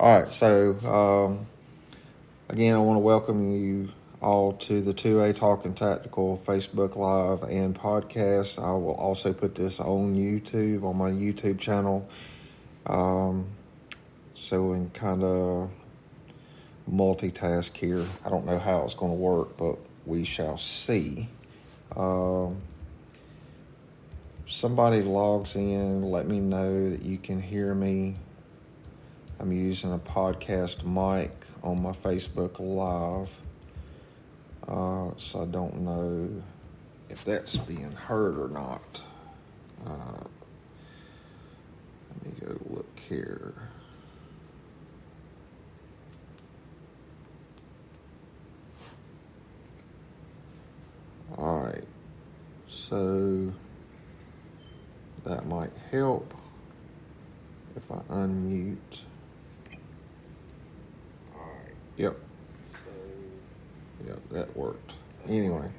[0.00, 1.46] All right, so um,
[2.48, 7.78] again, I want to welcome you all to the 2A Talking Tactical Facebook Live and
[7.78, 8.60] podcast.
[8.60, 12.08] I will also put this on YouTube, on my YouTube channel,
[12.86, 13.46] um,
[14.34, 15.70] so we can kind of
[16.90, 18.04] multitask here.
[18.26, 21.28] I don't know how it's going to work, but we shall see.
[21.94, 22.60] Um,
[24.48, 28.16] somebody logs in, let me know that you can hear me.
[29.40, 31.32] I'm using a podcast mic
[31.62, 33.30] on my Facebook Live.
[34.66, 36.42] Uh, so I don't know
[37.10, 39.02] if that's being heard or not.
[39.84, 40.24] Uh,
[42.10, 43.54] let me go look here.
[51.36, 51.84] All right,
[52.68, 53.52] so
[55.24, 56.32] that might help
[57.76, 58.76] if I unmute.
[61.98, 62.16] All right, yep.
[64.06, 64.92] Yep, that worked.
[65.28, 65.70] Anyway.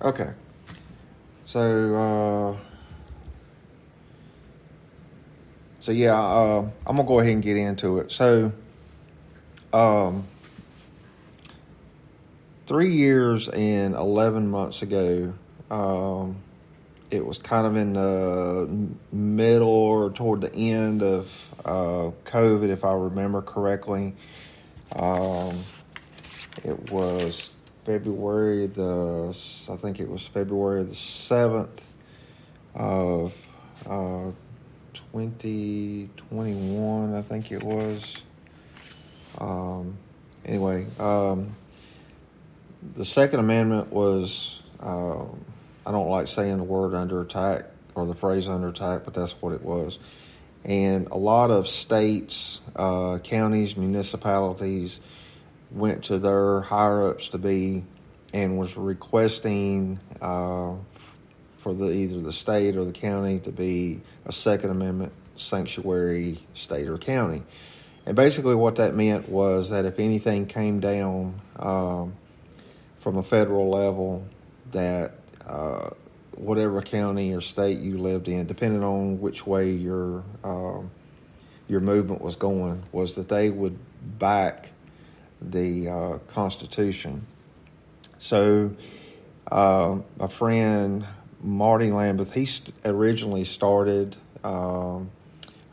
[0.00, 0.30] Okay.
[1.46, 2.56] So, uh,
[5.80, 8.12] so yeah, uh, I'm gonna go ahead and get into it.
[8.12, 8.52] So,
[9.72, 10.26] um,
[12.66, 15.32] three years and eleven months ago,
[15.70, 16.36] um,
[17.10, 18.68] it was kind of in the
[19.12, 24.14] middle or toward the end of uh, COVID, if I remember correctly.
[24.94, 25.56] Um,
[26.64, 27.50] it was
[27.84, 29.28] February the,
[29.70, 31.82] I think it was February the 7th
[32.74, 33.34] of
[33.86, 34.30] uh,
[34.92, 38.22] 2021, I think it was.
[39.38, 39.96] Um,
[40.44, 41.54] anyway, um,
[42.94, 45.24] the Second Amendment was, uh,
[45.88, 49.32] I don't like saying the word under attack or the phrase under attack, but that's
[49.40, 49.98] what it was.
[50.62, 55.00] And a lot of states, uh, counties, municipalities,
[55.70, 57.84] went to their higher ups to be
[58.34, 60.74] and was requesting uh,
[61.56, 66.86] for the either the state or the county to be a Second Amendment sanctuary state
[66.86, 67.42] or county.
[68.04, 72.12] And basically, what that meant was that if anything came down um,
[72.98, 74.26] from a federal level,
[74.72, 75.17] that
[75.48, 75.90] uh,
[76.32, 80.80] whatever county or state you lived in, depending on which way your uh,
[81.68, 83.78] your movement was going, was that they would
[84.18, 84.70] back
[85.40, 87.26] the uh, Constitution.
[88.18, 88.74] So,
[89.50, 91.06] uh, my friend
[91.42, 95.10] Marty Lambeth, he st- originally started um,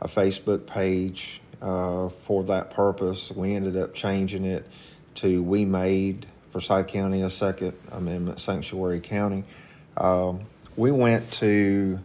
[0.00, 3.32] a Facebook page uh, for that purpose.
[3.32, 4.66] We ended up changing it
[5.16, 9.44] to We Made Forsyth County a Second Amendment Sanctuary County.
[9.96, 10.40] Um,
[10.76, 11.98] we went to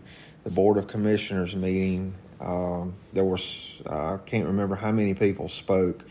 [0.44, 2.14] the Board of Commissioners meeting.
[2.40, 6.04] Um, there was, I can't remember how many people spoke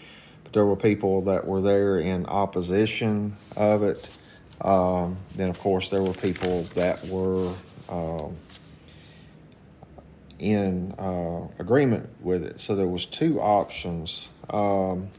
[0.50, 4.18] but there were people that were there in opposition of it.
[4.60, 7.52] Um, then, of course, there were people that were
[7.88, 8.36] um,
[10.40, 12.60] in uh, agreement with it.
[12.60, 14.28] So there was two options.
[14.48, 15.10] Um,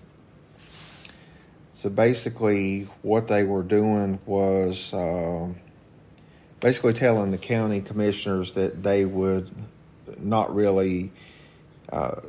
[1.76, 5.48] so basically, what they were doing was uh,
[6.62, 9.52] basically telling the county commissioners that they would
[10.18, 11.12] not really
[11.92, 12.22] uh,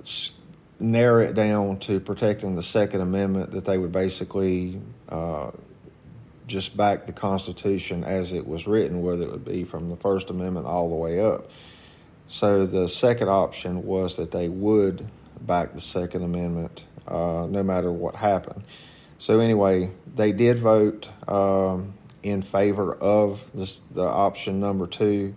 [0.81, 5.53] narrow it down to protecting the Second Amendment, that they would basically uh,
[6.47, 10.31] just back the Constitution as it was written, whether it would be from the First
[10.31, 11.51] Amendment all the way up.
[12.27, 15.07] So the second option was that they would
[15.41, 18.63] back the Second Amendment uh, no matter what happened.
[19.19, 25.35] So anyway, they did vote um, in favor of this, the option number two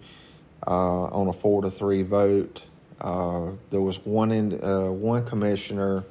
[0.65, 2.63] uh, on a four to three vote.
[2.99, 6.05] Uh, there was one in, uh, one commissioner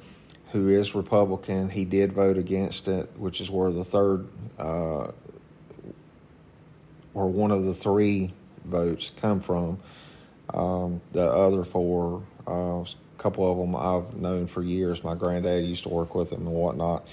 [0.51, 1.69] who is Republican.
[1.69, 4.27] He did vote against it, which is where the third
[4.57, 5.11] uh,
[7.13, 9.79] or one of the three votes come from.
[10.53, 12.85] Um, the other four, uh, a
[13.17, 15.03] couple of them I've known for years.
[15.03, 17.07] My granddad used to work with them and whatnot.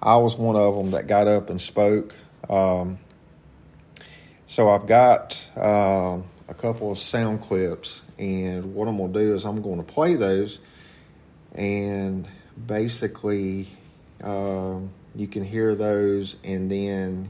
[0.00, 2.14] I was one of them that got up and spoke.
[2.48, 2.98] Um,
[4.46, 9.34] so I've got uh, a couple of sound clips and what I'm going to do
[9.34, 10.58] is I'm going to play those,
[11.54, 12.26] and
[12.66, 13.68] basically,
[14.22, 14.78] uh,
[15.14, 17.28] you can hear those, and then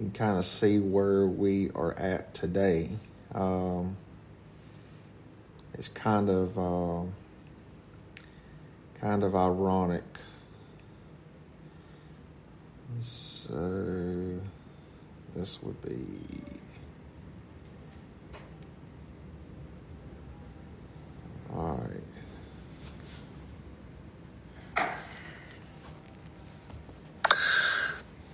[0.00, 2.90] you kind of see where we are at today.
[3.34, 3.96] Um,
[5.74, 7.02] it's kind of uh,
[9.00, 10.04] kind of ironic.
[13.02, 13.52] So
[15.44, 15.98] this would be
[21.54, 21.90] all right.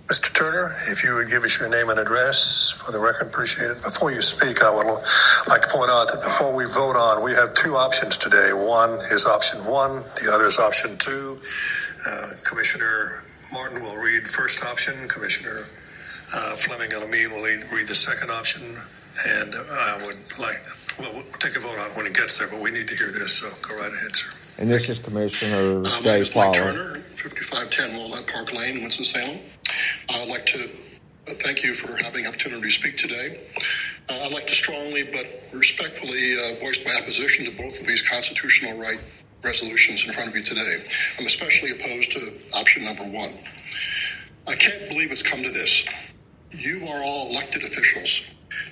[0.07, 0.33] Mr.
[0.33, 3.83] Turner, if you would give us your name and address for the record, appreciate it.
[3.83, 4.87] Before you speak, I would
[5.49, 8.51] like to point out that before we vote on, we have two options today.
[8.53, 11.37] One is option one, the other is option two.
[12.07, 13.21] Uh, Commissioner
[13.51, 15.09] Martin will read first option.
[15.09, 15.65] Commissioner
[16.33, 18.63] uh, Fleming El-Amin will read, read the second option.
[18.63, 20.59] And I would like,
[20.99, 22.95] well, we'll take a vote on it when it gets there, but we need to
[22.95, 24.31] hear this, so go right ahead, sir.
[24.61, 26.73] And this is Commissioner Um, my Dave is Mike Fowler.
[26.73, 29.39] Turner, 5510 Walnut Park Lane, Winston-Salem.
[30.09, 33.39] I'd like to uh, thank you for having the opportunity to speak today.
[34.09, 38.07] Uh, I'd like to strongly but respectfully uh, voice my opposition to both of these
[38.07, 38.99] constitutional right
[39.43, 40.77] resolutions in front of you today.
[41.19, 43.33] I'm especially opposed to option number one.
[44.47, 45.85] I can't believe it's come to this.
[46.51, 48.21] You are all elected officials.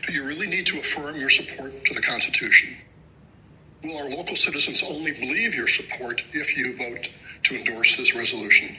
[0.06, 2.76] Do you really need to affirm your support to the Constitution?
[3.84, 7.08] Will our local citizens only believe your support if you vote
[7.44, 8.76] to endorse this resolution?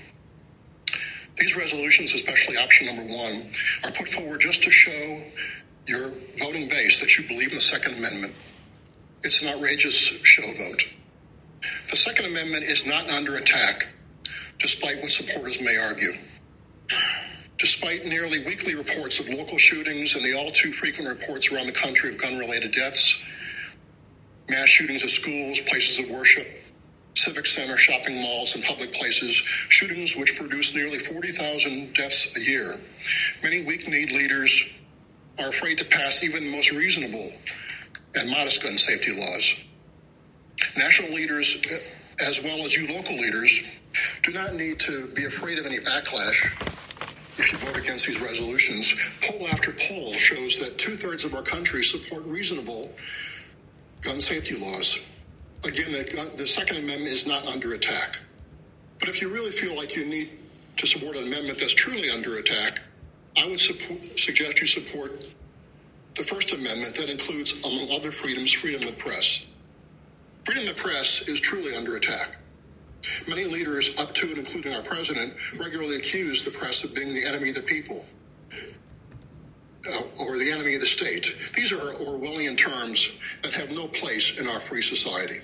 [1.38, 3.50] These resolutions, especially option number one,
[3.84, 5.22] are put forward just to show
[5.86, 8.34] your voting base that you believe in the Second Amendment.
[9.22, 10.82] It's an outrageous show vote.
[11.90, 13.94] The Second Amendment is not under attack,
[14.58, 16.12] despite what supporters may argue.
[17.60, 21.72] Despite nearly weekly reports of local shootings and the all too frequent reports around the
[21.72, 23.22] country of gun related deaths,
[24.48, 26.46] mass shootings at schools, places of worship,
[27.14, 29.34] civic center, shopping malls, and public places,
[29.68, 32.80] shootings which produce nearly 40,000 deaths a year.
[33.42, 34.64] Many weak kneed leaders
[35.38, 37.30] are afraid to pass even the most reasonable
[38.14, 39.54] and modest gun safety laws.
[40.78, 41.60] National leaders,
[42.26, 43.60] as well as you local leaders,
[44.22, 46.79] do not need to be afraid of any backlash
[47.38, 48.94] if you vote against these resolutions.
[49.22, 52.90] Poll after poll shows that two thirds of our country support reasonable
[54.02, 54.98] gun safety laws.
[55.64, 58.18] Again, the, the Second Amendment is not under attack.
[58.98, 60.30] But if you really feel like you need
[60.76, 62.80] to support an amendment that's truly under attack,
[63.36, 65.12] I would support, suggest you support
[66.16, 69.46] the First Amendment that includes, among other freedoms, freedom of the press.
[70.44, 72.39] Freedom of the press is truly under attack.
[73.28, 77.26] Many leaders, up to and including our president, regularly accuse the press of being the
[77.26, 78.04] enemy of the people
[79.88, 81.36] uh, or the enemy of the state.
[81.54, 85.40] These are Orwellian terms that have no place in our free society.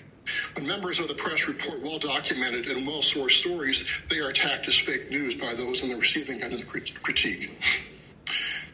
[0.55, 4.67] When members of the press report well documented and well sourced stories, they are attacked
[4.67, 7.59] as fake news by those in the receiving end of the crit- critique.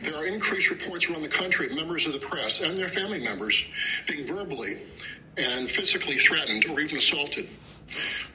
[0.01, 3.21] There are increased reports around the country of members of the press and their family
[3.23, 3.67] members
[4.09, 4.79] being verbally
[5.39, 7.47] and physically threatened or even assaulted.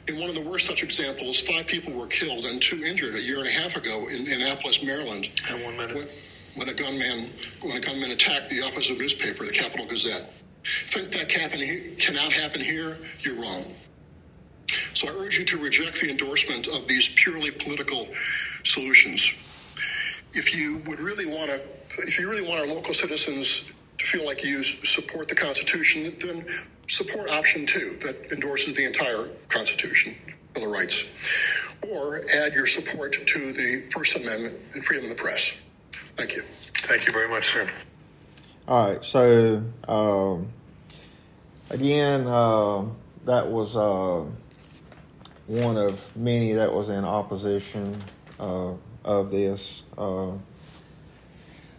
[0.07, 3.21] In one of the worst such examples, five people were killed and two injured a
[3.21, 5.95] year and a half ago in Annapolis, Maryland, And one minute.
[5.95, 6.07] when,
[6.57, 7.29] when a gunman
[7.61, 10.31] when a gunman attacked the office of newspaper, the Capital Gazette.
[10.63, 11.59] Think that happen,
[11.99, 12.97] cannot happen here?
[13.21, 13.63] You're wrong.
[14.93, 18.07] So I urge you to reject the endorsement of these purely political
[18.63, 19.33] solutions.
[20.33, 21.61] If you would really want to,
[22.05, 26.45] if you really want our local citizens to feel like you support the Constitution, then
[26.87, 30.15] support option two that endorses the entire Constitution,
[30.53, 31.09] Bill of Rights,
[31.91, 35.61] or add your support to the First Amendment and freedom of the press.
[36.15, 36.41] Thank you.
[36.41, 37.69] Thank you very much, sir.
[38.67, 40.49] All right, so um,
[41.69, 42.85] again, uh,
[43.25, 44.25] that was uh,
[45.47, 48.03] one of many that was in opposition
[48.39, 48.73] uh,
[49.05, 49.83] of this.
[49.97, 50.31] Uh,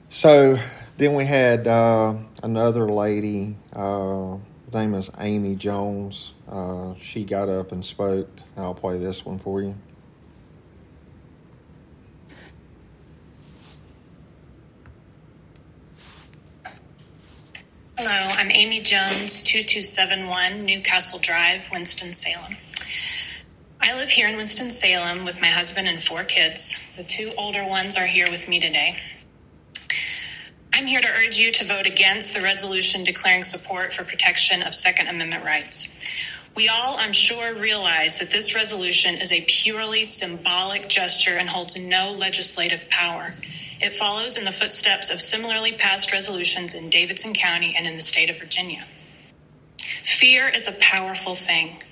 [0.09, 0.59] so
[0.99, 2.13] then we had uh,
[2.43, 3.57] another lady.
[3.73, 4.37] Uh,
[4.75, 6.35] name is Amy Jones.
[6.49, 8.29] Uh, she got up and spoke.
[8.57, 9.77] I'll play this one for you.
[17.97, 22.57] Hello, I'm Amy Jones, 2271 Newcastle Drive, Winston-Salem.
[23.81, 26.83] I live here in Winston-Salem with my husband and four kids.
[26.97, 28.97] The two older ones are here with me today.
[30.73, 34.75] I'm here to urge you to vote against the resolution declaring support for protection of
[34.75, 35.89] Second Amendment rights.
[36.55, 41.81] We all, I'm sure, realize that this resolution is a purely symbolic gesture and holds
[41.81, 43.35] no legislative power.
[43.81, 48.01] It follows in the footsteps of similarly passed resolutions in Davidson County and in the
[48.01, 48.85] state of Virginia.
[50.05, 51.83] Fear is a powerful thing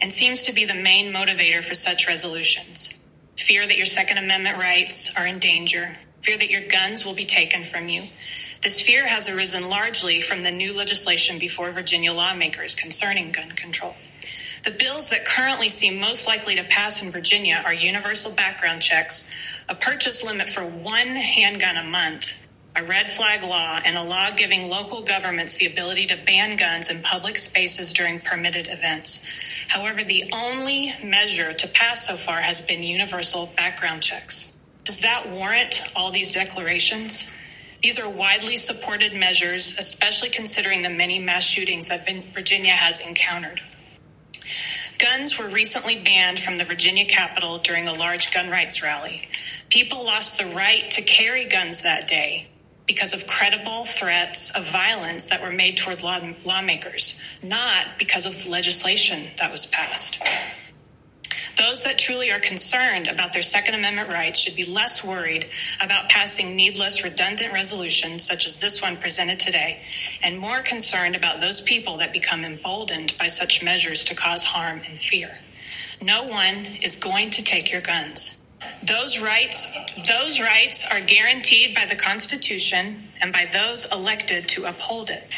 [0.00, 2.98] and seems to be the main motivator for such resolutions.
[3.36, 7.26] Fear that your Second Amendment rights are in danger, fear that your guns will be
[7.26, 8.04] taken from you.
[8.62, 13.94] This fear has arisen largely from the new legislation before Virginia lawmakers concerning gun control.
[14.64, 19.30] The bills that currently seem most likely to pass in Virginia are universal background checks,
[19.68, 22.34] a purchase limit for one handgun a month,
[22.74, 26.90] a red flag law, and a law giving local governments the ability to ban guns
[26.90, 29.24] in public spaces during permitted events.
[29.68, 34.55] However, the only measure to pass so far has been universal background checks.
[34.86, 37.28] Does that warrant all these declarations?
[37.82, 43.60] These are widely supported measures, especially considering the many mass shootings that Virginia has encountered.
[44.98, 49.28] Guns were recently banned from the Virginia Capitol during a large gun rights rally.
[49.70, 52.48] People lost the right to carry guns that day
[52.86, 58.46] because of credible threats of violence that were made toward law- lawmakers, not because of
[58.46, 60.22] legislation that was passed.
[61.58, 65.46] Those that truly are concerned about their Second Amendment rights should be less worried
[65.80, 69.80] about passing needless, redundant resolutions such as this one presented today,
[70.22, 74.80] and more concerned about those people that become emboldened by such measures to cause harm
[74.88, 75.38] and fear.
[76.02, 78.38] No one is going to take your guns.
[78.82, 79.72] Those rights,
[80.08, 85.34] those rights are guaranteed by the Constitution and by those elected to uphold it.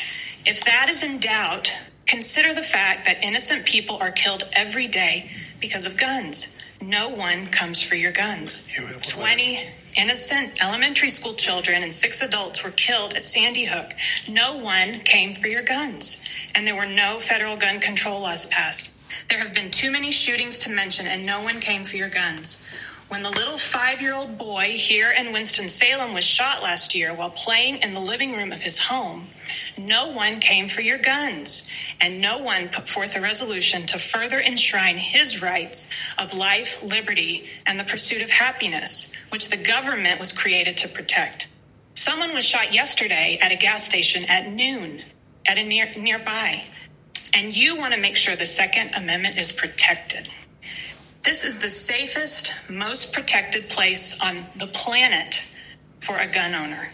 [0.46, 1.76] If that is in doubt,
[2.08, 6.56] consider the fact that innocent people are killed every day because of guns.
[6.80, 8.66] No one comes for your guns.
[9.14, 9.60] 20
[9.96, 13.90] innocent elementary school children and six adults were killed at Sandy Hook.
[14.28, 16.24] No one came for your guns,
[16.54, 18.90] and there were no federal gun control laws passed.
[19.28, 22.64] There have been too many shootings to mention, and no one came for your guns.
[23.08, 27.30] When the little five year old boy here in Winston-Salem was shot last year while
[27.30, 29.28] playing in the living room of his home,
[29.78, 31.66] no one came for your guns,
[32.02, 35.88] and no one put forth a resolution to further enshrine his rights
[36.18, 41.48] of life, liberty, and the pursuit of happiness, which the government was created to protect.
[41.94, 45.02] Someone was shot yesterday at a gas station at noon
[45.46, 46.64] at a near, nearby,
[47.32, 50.28] and you want to make sure the Second Amendment is protected.
[51.22, 55.44] This is the safest, most protected place on the planet
[56.00, 56.88] for a gun owner,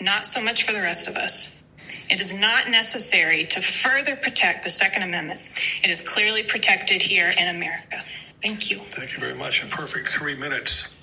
[0.00, 1.62] not so much for the rest of us.
[2.10, 5.40] It is not necessary to further protect the Second Amendment.
[5.82, 8.02] It is clearly protected here in America.
[8.42, 8.78] Thank you.
[8.78, 9.62] Thank you very much.
[9.64, 10.94] A perfect three minutes.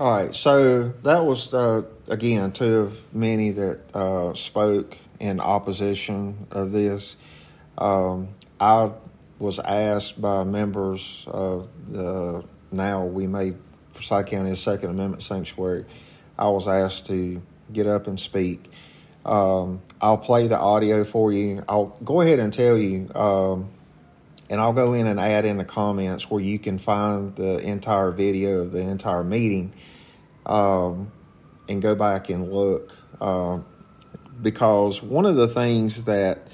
[0.00, 6.46] All right, so that was uh, again two of many that uh, spoke in opposition
[6.50, 7.16] of this.
[7.78, 8.28] Um,
[8.58, 8.90] I
[9.38, 13.56] was asked by members of the now we made
[13.92, 15.84] Forsyth County a Second Amendment sanctuary.
[16.38, 17.40] I was asked to
[17.72, 18.70] get up and speak.
[19.24, 21.62] Um, I'll play the audio for you.
[21.68, 23.70] I'll go ahead and tell you, um,
[24.50, 28.10] and I'll go in and add in the comments where you can find the entire
[28.10, 29.72] video of the entire meeting
[30.44, 31.10] um,
[31.68, 32.92] and go back and look.
[33.20, 33.60] Uh,
[34.42, 36.48] because one of the things that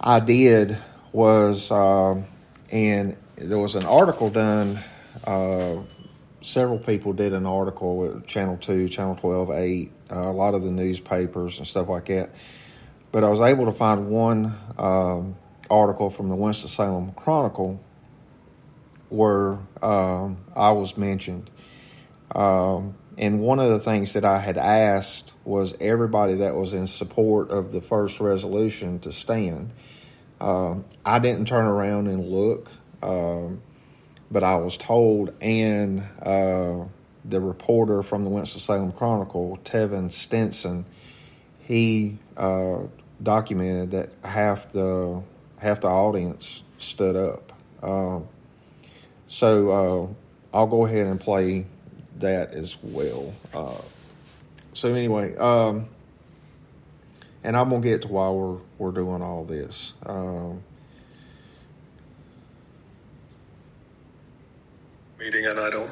[0.00, 0.76] I did
[1.12, 2.22] was, uh,
[2.70, 4.78] and there was an article done.
[5.26, 5.76] Uh,
[6.42, 10.62] several people did an article with Channel 2, Channel 12, 8, uh, a lot of
[10.62, 12.30] the newspapers and stuff like that.
[13.12, 15.36] But I was able to find one um,
[15.70, 17.80] article from the Winston-Salem Chronicle
[19.10, 21.50] where um, I was mentioned.
[22.34, 26.86] Um, and one of the things that I had asked was everybody that was in
[26.86, 29.70] support of the first resolution to stand.
[30.42, 32.68] Um, I didn't turn around and look,
[33.00, 33.62] um,
[34.28, 36.84] but I was told, and uh,
[37.24, 40.84] the reporter from the Winston-Salem Chronicle, Tevin Stinson,
[41.60, 42.80] he uh,
[43.22, 45.22] documented that half the
[45.58, 47.52] half the audience stood up.
[47.80, 48.26] Um,
[49.28, 51.66] so uh, I'll go ahead and play
[52.18, 53.32] that as well.
[53.54, 53.80] Uh,
[54.74, 55.36] so anyway.
[57.44, 59.94] And I'm gonna get to why we're we're doing all this.
[60.04, 60.62] Um,
[65.18, 65.90] meeting, and I don't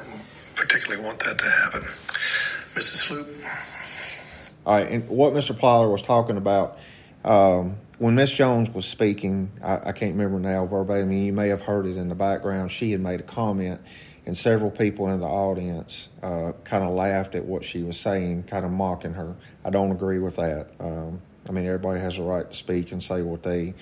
[0.55, 1.81] particularly want that to happen.
[1.81, 2.95] Mrs.
[3.07, 4.65] Sloop.
[4.65, 5.57] All right, and what Mr.
[5.57, 6.77] Plyler was talking about
[7.25, 11.07] um, when Miss Jones was speaking, I, I, can't remember now verbatim.
[11.07, 12.71] I mean, You may have heard it in the background.
[12.71, 13.79] She had made a comment,
[14.25, 18.43] and several people in the audience uh, kind of laughed at what she was saying,
[18.43, 19.35] kind of mocking her.
[19.63, 20.71] I don't agree with that.
[20.79, 23.73] Um, I mean, everybody has a right to speak and say what they,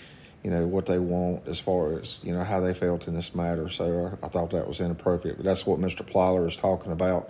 [0.44, 3.36] you know, what they want as far as you know how they felt in this
[3.36, 3.70] matter.
[3.70, 5.38] So I, I thought that was inappropriate.
[5.38, 6.04] But that's what Mr.
[6.04, 7.30] Plyler is talking about.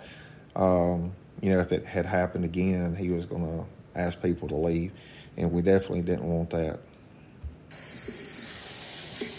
[0.54, 3.64] Um, you know, if it had happened again, he was going to
[3.98, 4.92] ask people to leave,
[5.36, 6.80] and we definitely didn't want that.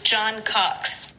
[0.04, 1.11] John Cox.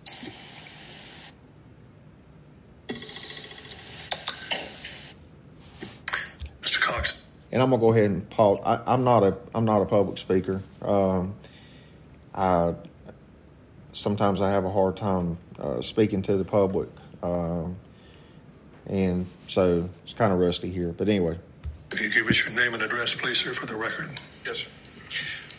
[7.53, 8.61] And I'm gonna go ahead and pause.
[8.65, 10.63] I, am not a I'm not a public speaker.
[10.81, 11.35] Um,
[12.35, 12.75] I
[13.93, 16.89] sometimes I have a hard time uh, speaking to the public,
[17.23, 17.77] um,
[18.87, 20.89] and so it's kind of rusty here.
[20.89, 21.39] But anyway,
[21.93, 24.09] if you give us your name and address, please, sir, for the record.
[24.47, 24.69] Yes, sir.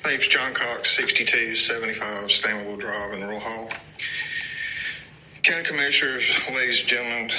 [0.03, 3.69] My name's John Cox, 6275 Stanleyville Drive in Rural Hall.
[5.43, 7.31] County Commissioners, ladies and gentlemen,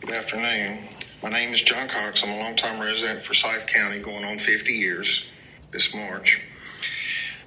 [0.00, 0.78] good afternoon.
[1.22, 2.24] My name is John Cox.
[2.24, 5.30] I'm a longtime resident for Forsyth County, going on 50 years
[5.70, 6.42] this March.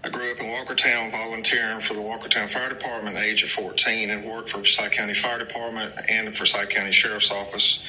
[0.01, 3.49] I grew up in Walkertown, volunteering for the Walkertown Fire Department at the age of
[3.49, 7.85] 14 and worked for Forsyth County Fire Department and the Forsyth County Sheriff's Office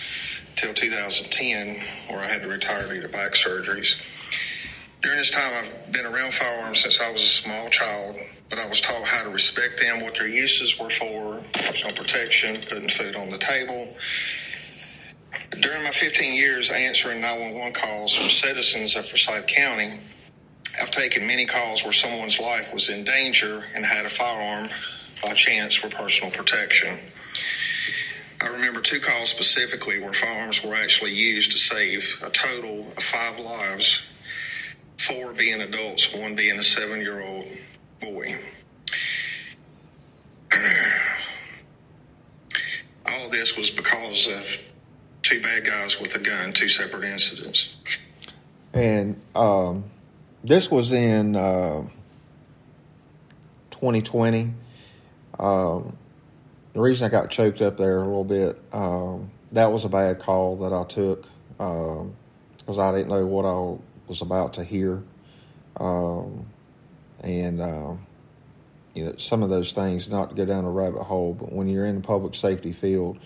[0.56, 4.02] till 2010, where I had to retire due to back surgeries.
[5.02, 8.16] During this time, I've been around firearms since I was a small child,
[8.50, 12.56] but I was taught how to respect them, what their uses were for, personal protection,
[12.68, 13.86] putting food on the table.
[15.60, 19.94] During my 15 years answering 911 calls from citizens of Forsyth County,
[20.80, 24.68] I've taken many calls where someone's life was in danger and had a firearm
[25.22, 26.98] by chance for personal protection.
[28.42, 33.02] I remember two calls specifically where firearms were actually used to save a total of
[33.02, 34.02] five lives
[34.98, 37.46] four being adults, one being a seven year old
[38.00, 38.38] boy.
[43.06, 44.74] All this was because of
[45.26, 47.76] two bad guys with a gun, two separate incidents.
[48.72, 49.90] And um,
[50.44, 51.82] this was in uh,
[53.72, 54.52] 2020.
[55.40, 55.96] Um,
[56.74, 60.20] the reason I got choked up there a little bit, um, that was a bad
[60.20, 65.02] call that I took because um, I didn't know what I was about to hear.
[65.80, 66.46] Um,
[67.22, 67.94] and, uh,
[68.94, 71.68] you know, some of those things, not to go down a rabbit hole, but when
[71.68, 73.18] you're in the public safety field,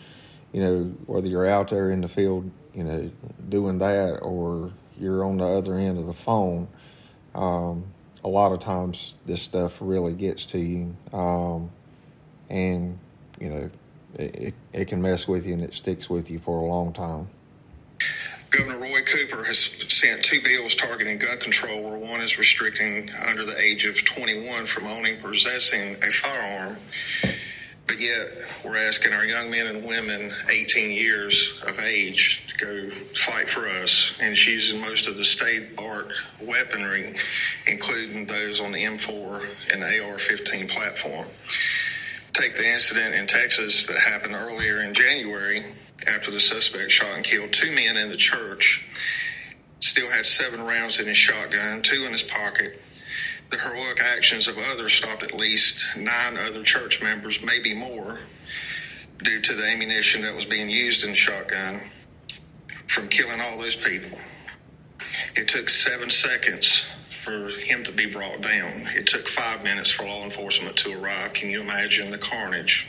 [0.53, 3.11] you know, whether you're out there in the field, you know,
[3.49, 6.69] doing that or you're on the other end of the phone,
[7.35, 7.85] um,
[8.25, 10.95] a lot of times this stuff really gets to you.
[11.13, 11.71] Um,
[12.49, 12.99] and,
[13.39, 13.71] you know,
[14.15, 17.29] it, it can mess with you and it sticks with you for a long time.
[18.51, 19.59] Governor Roy Cooper has
[19.93, 24.67] sent two bills targeting gun control, where one is restricting under the age of 21
[24.67, 26.77] from owning, or possessing a firearm.
[27.91, 28.29] But yet,
[28.65, 33.69] we're asking our young men and women 18 years of age to go fight for
[33.69, 34.17] us.
[34.21, 36.07] And it's using most of the state art
[36.41, 37.17] weaponry,
[37.67, 41.27] including those on the M4 and AR 15 platform.
[42.33, 45.65] Take the incident in Texas that happened earlier in January
[46.07, 48.89] after the suspect shot and killed two men in the church.
[49.81, 52.81] Still had seven rounds in his shotgun, two in his pocket.
[53.51, 58.21] The heroic actions of others stopped at least nine other church members, maybe more,
[59.19, 61.81] due to the ammunition that was being used in the shotgun
[62.87, 64.19] from killing all those people.
[65.35, 68.89] It took seven seconds for him to be brought down.
[68.95, 71.33] It took five minutes for law enforcement to arrive.
[71.35, 72.89] Can you imagine the carnage?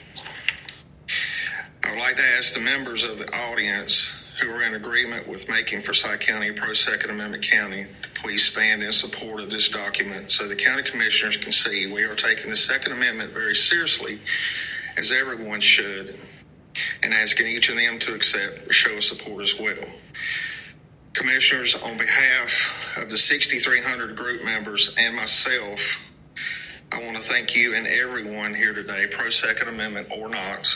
[1.83, 5.49] I would like to ask the members of the audience who are in agreement with
[5.49, 9.67] making Forsyth County a pro Second Amendment county to please stand in support of this
[9.69, 14.19] document so the county commissioners can see we are taking the Second Amendment very seriously,
[14.97, 16.15] as everyone should,
[17.01, 19.87] and asking each of them to accept or show support as well.
[21.13, 26.11] Commissioners, on behalf of the 6,300 group members and myself,
[26.91, 30.67] I want to thank you and everyone here today, pro Second Amendment or not,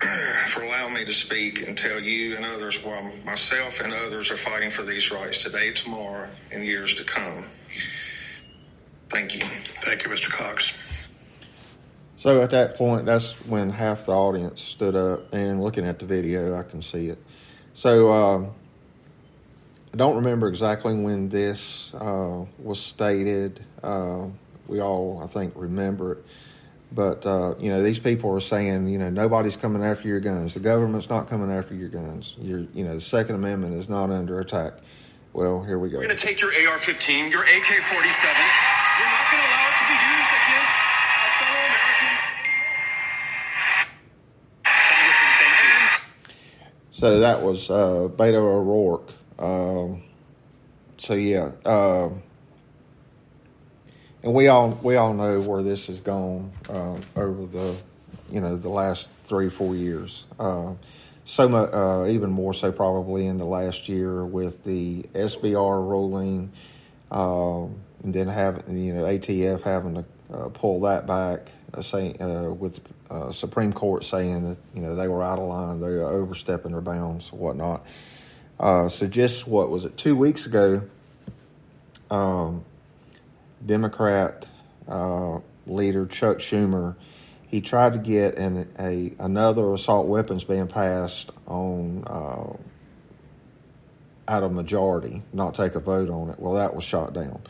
[0.48, 4.36] for allowing me to speak and tell you and others why myself and others are
[4.36, 7.46] fighting for these rights today, tomorrow, and years to come.
[9.08, 9.40] Thank you.
[9.40, 10.30] Thank you, Mr.
[10.36, 11.08] Cox.
[12.18, 16.06] So at that point, that's when half the audience stood up, and looking at the
[16.06, 17.18] video, I can see it.
[17.72, 18.50] So um,
[19.92, 23.64] I don't remember exactly when this uh, was stated.
[23.82, 24.26] Uh,
[24.66, 26.24] we all, I think, remember it.
[26.92, 30.54] But uh, you know, these people are saying, you know, nobody's coming after your guns.
[30.54, 32.36] The government's not coming after your guns.
[32.38, 34.74] Your, you know, the Second Amendment is not under attack.
[35.32, 35.98] Well, here we go.
[35.98, 38.24] We're going to take your AR-15, your AK-47.
[38.96, 40.74] You're not going to allow it to be used against
[41.20, 42.22] our fellow Americans.
[46.92, 49.10] So that was uh, Beto O'Rourke.
[49.38, 50.02] Um,
[50.96, 51.52] so yeah.
[51.64, 52.10] Uh,
[54.26, 57.76] and we all we all know where this has gone uh, over the
[58.28, 60.24] you know the last three four years.
[60.38, 60.72] Uh,
[61.24, 66.52] so much, uh, even more so probably in the last year with the SBR ruling,
[67.12, 72.20] um, and then having you know ATF having to uh, pull that back, uh, saying
[72.20, 72.80] uh, with
[73.30, 76.80] Supreme Court saying that you know they were out of line, they were overstepping their
[76.80, 77.86] bounds, whatnot.
[78.58, 80.82] so just what was it two weeks ago?
[82.10, 82.64] Um,
[83.66, 84.48] Democrat
[84.88, 86.96] uh, leader Chuck Schumer,
[87.48, 92.56] he tried to get an, a another assault weapons ban passed on uh,
[94.28, 96.38] out of majority, not take a vote on it.
[96.38, 97.40] Well, that was shot down.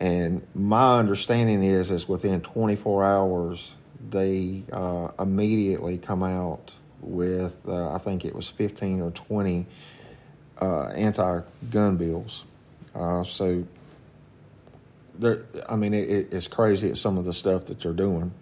[0.00, 3.74] And my understanding is, is within 24 hours,
[4.10, 9.66] they uh, immediately come out with, uh, I think it was 15 or 20
[10.60, 12.44] uh, anti gun bills.
[12.94, 13.22] Uh,
[15.20, 18.32] so, I mean, it, it's crazy at some of the stuff that they're doing.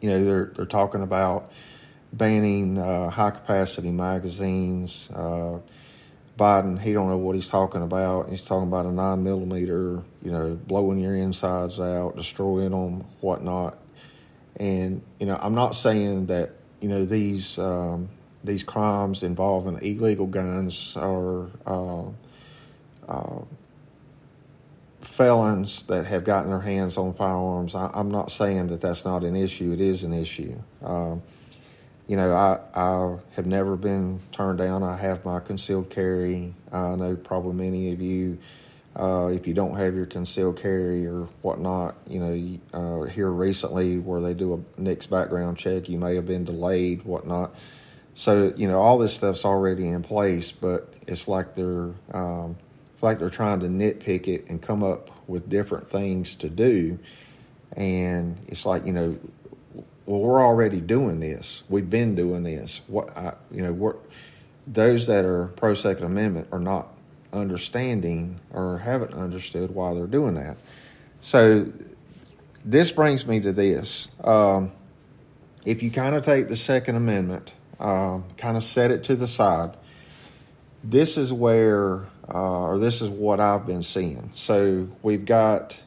[0.00, 1.52] You know, they're, they're talking about
[2.12, 5.08] banning uh, high capacity magazines.
[5.14, 5.60] Uh,
[6.38, 8.28] Biden, he don't know what he's talking about.
[8.28, 13.78] He's talking about a nine millimeter, you know, blowing your insides out, destroying them, whatnot.
[14.56, 18.08] And you know, I'm not saying that you know these um,
[18.42, 22.04] these crimes involving illegal guns are uh,
[23.08, 23.42] uh,
[25.14, 27.76] felons that have gotten their hands on firearms.
[27.76, 29.72] I, am not saying that that's not an issue.
[29.72, 30.60] It is an issue.
[30.82, 31.22] Um,
[32.08, 34.82] you know, I, I have never been turned down.
[34.82, 36.52] I have my concealed carry.
[36.72, 38.38] I know probably many of you,
[38.96, 43.98] uh, if you don't have your concealed carry or whatnot, you know, uh, here recently
[43.98, 47.54] where they do a NICS background check, you may have been delayed, whatnot.
[48.14, 52.56] So, you know, all this stuff's already in place, but it's like they're, um,
[53.04, 56.98] like they're trying to nitpick it and come up with different things to do.
[57.76, 59.18] And it's like, you know,
[60.06, 61.62] well, we're already doing this.
[61.68, 62.80] We've been doing this.
[62.88, 63.96] What I, you know, we're,
[64.66, 66.88] those that are pro Second Amendment are not
[67.32, 70.56] understanding or haven't understood why they're doing that.
[71.20, 71.72] So
[72.64, 74.08] this brings me to this.
[74.22, 74.72] Um,
[75.64, 79.26] if you kind of take the Second Amendment, um, kind of set it to the
[79.26, 79.76] side,
[80.82, 84.30] this is where, uh, or this is what I've been seeing.
[84.34, 85.78] So we've got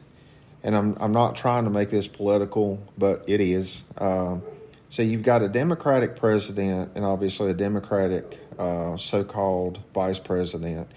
[0.63, 3.85] and I'm I'm not trying to make this political, but it is.
[3.97, 4.41] Um,
[4.89, 10.89] so you've got a Democratic president and obviously a Democratic uh, so-called vice president,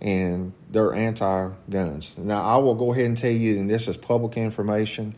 [0.00, 2.16] and they're anti-guns.
[2.18, 5.14] Now I will go ahead and tell you, and this is public information.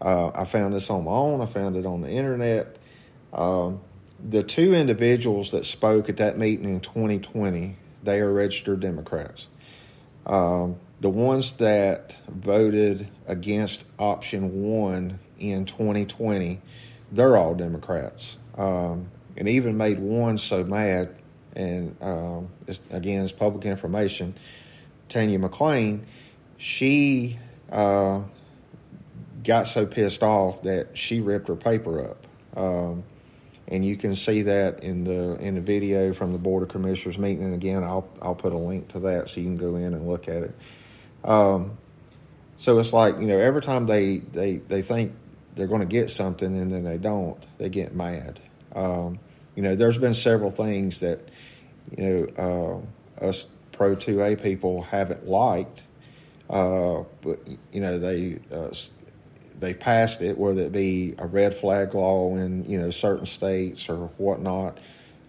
[0.00, 1.40] Uh, I found this on my own.
[1.40, 2.76] I found it on the internet.
[3.32, 3.80] Um,
[4.28, 9.48] the two individuals that spoke at that meeting in 2020, they are registered Democrats.
[10.26, 16.60] Um, the ones that voted against option one in 2020,
[17.12, 18.38] they're all Democrats.
[18.56, 21.14] Um, and even made one so mad,
[21.54, 24.34] and um, it's, again, it's public information.
[25.08, 26.02] Tanya McClain,
[26.56, 27.38] she
[27.70, 28.22] uh,
[29.44, 32.26] got so pissed off that she ripped her paper up.
[32.56, 33.04] Um,
[33.68, 37.18] and you can see that in the in the video from the board of commissioners
[37.18, 37.44] meeting.
[37.44, 40.08] And again, I'll I'll put a link to that so you can go in and
[40.08, 40.54] look at it.
[41.22, 41.76] Um,
[42.56, 45.12] so it's like you know every time they they they think
[45.54, 48.40] they're going to get something and then they don't, they get mad.
[48.74, 49.18] Um,
[49.56, 51.28] you know, there's been several things that
[51.96, 52.04] you
[52.38, 52.82] know
[53.20, 55.82] uh, us Pro 2A people haven't liked,
[56.48, 57.40] uh, but
[57.72, 58.70] you know they uh,
[59.58, 63.88] they passed it, whether it be a red flag law in you know certain states
[63.88, 64.78] or whatnot.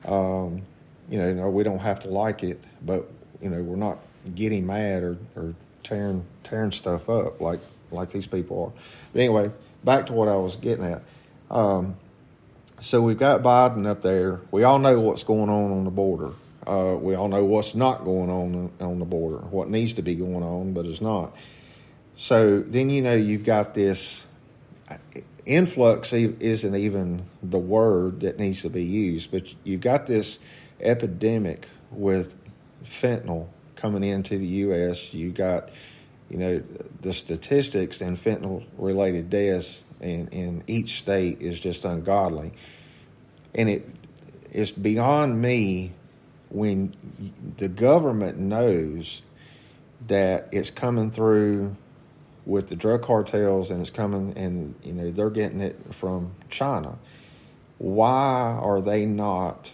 [0.06, 0.64] Um,
[1.10, 3.10] you know, no, we don't have to like it, but
[3.42, 4.04] you know we're not
[4.36, 7.60] getting mad or, or tearing tearing stuff up like
[7.92, 8.82] like these people are.
[9.14, 9.52] But anyway,
[9.84, 11.02] back to what I was getting at.
[11.50, 11.96] Um,
[12.82, 14.40] so we've got Biden up there.
[14.52, 16.32] We all know what's going on on the border.
[16.66, 20.16] Uh, we all know what's not going on on the border, what needs to be
[20.16, 21.36] going on, but is not.
[22.22, 24.26] So then you know you've got this
[24.90, 24.98] uh,
[25.46, 30.38] influx isn't even the word that needs to be used, but you've got this
[30.82, 32.36] epidemic with
[32.84, 35.14] fentanyl coming into the U.S.
[35.14, 35.70] You got,
[36.30, 36.62] you know,
[37.00, 42.52] the statistics and fentanyl related deaths in, in each state is just ungodly.
[43.56, 43.90] And it
[44.52, 45.94] it's beyond me
[46.50, 46.94] when
[47.56, 49.22] the government knows
[50.08, 51.78] that it's coming through
[52.50, 56.98] with the drug cartels and it's coming and you know they're getting it from China.
[57.78, 59.74] Why are they not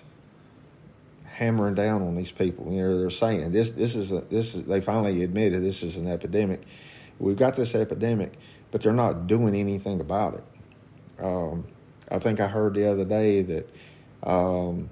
[1.35, 2.71] hammering down on these people.
[2.71, 5.97] You know, they're saying this this is a, this is they finally admitted this is
[5.97, 6.61] an epidemic.
[7.19, 8.33] We've got this epidemic,
[8.71, 10.43] but they're not doing anything about it.
[11.23, 11.67] Um,
[12.09, 13.69] I think I heard the other day that
[14.23, 14.89] um,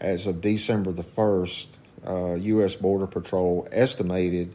[0.00, 1.68] as of December the first,
[2.06, 2.74] uh, U.S.
[2.74, 4.54] Border Patrol estimated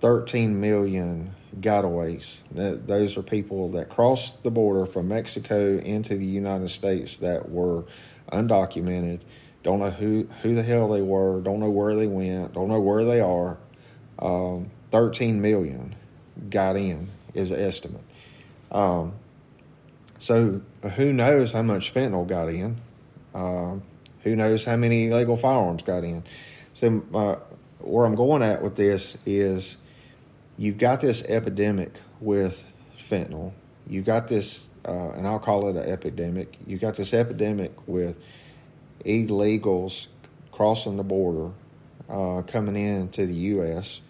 [0.00, 2.40] 13 million gotaways.
[2.50, 7.84] those are people that crossed the border from Mexico into the United States that were
[8.32, 9.20] undocumented
[9.64, 11.40] don't know who, who the hell they were.
[11.40, 12.52] Don't know where they went.
[12.52, 13.56] Don't know where they are.
[14.18, 15.96] Um, 13 million
[16.50, 18.02] got in is the estimate.
[18.70, 19.14] Um,
[20.18, 20.60] so
[20.96, 22.76] who knows how much fentanyl got in?
[23.34, 23.82] Um,
[24.22, 26.24] who knows how many illegal firearms got in?
[26.74, 27.36] So uh,
[27.78, 29.78] where I'm going at with this is
[30.56, 32.64] you've got this epidemic with
[33.10, 33.52] fentanyl.
[33.86, 36.56] You've got this, uh, and I'll call it an epidemic.
[36.66, 38.16] You've got this epidemic with
[39.04, 40.06] illegals
[40.52, 41.50] crossing the border,
[42.08, 44.00] uh, coming into the U.S.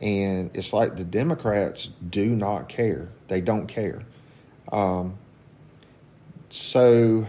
[0.00, 3.08] And it's like the Democrats do not care.
[3.28, 4.02] They don't care.
[4.70, 5.18] Um,
[6.50, 7.26] so,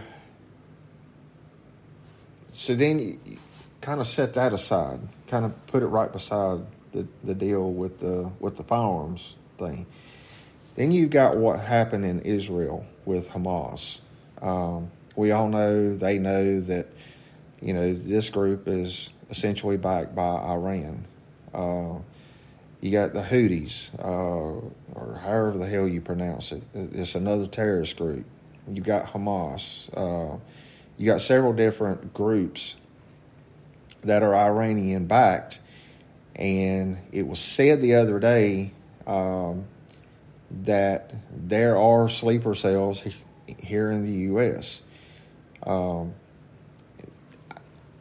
[2.52, 3.20] so then
[3.80, 6.60] kind of set that aside, kind of put it right beside
[6.92, 9.86] the, the deal with the with the firearms thing.
[10.76, 14.00] Then you've got what happened in Israel with Hamas.
[14.40, 16.88] Um, we all know they know that
[17.60, 21.06] you know this group is essentially backed by Iran.
[21.52, 21.98] Uh,
[22.80, 24.60] you got the Houthis, uh,
[24.94, 26.62] or however the hell you pronounce it.
[26.74, 28.24] It's another terrorist group.
[28.68, 29.88] You got Hamas.
[29.96, 30.38] Uh,
[30.98, 32.76] you got several different groups
[34.02, 35.60] that are Iranian backed,
[36.36, 38.72] and it was said the other day
[39.06, 39.66] um,
[40.62, 43.02] that there are sleeper cells
[43.58, 44.82] here in the U.S.
[45.66, 46.14] Um,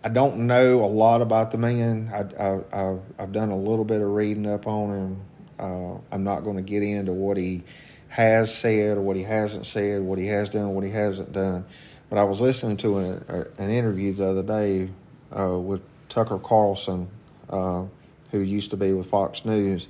[0.03, 2.09] I don't know a lot about the man.
[2.11, 5.21] I, have done a little bit of reading up on him.
[5.59, 7.63] Uh, I'm not going to get into what he
[8.07, 11.65] has said or what he hasn't said, what he has done, what he hasn't done.
[12.09, 14.89] But I was listening to an, an interview the other day
[15.37, 17.07] uh, with Tucker Carlson,
[17.49, 17.85] uh,
[18.31, 19.87] who used to be with Fox News,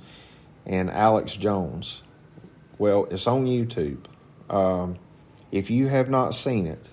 [0.66, 2.02] and Alex Jones.
[2.78, 4.04] Well, it's on YouTube.
[4.50, 4.98] Um,
[5.50, 6.84] if you have not seen it,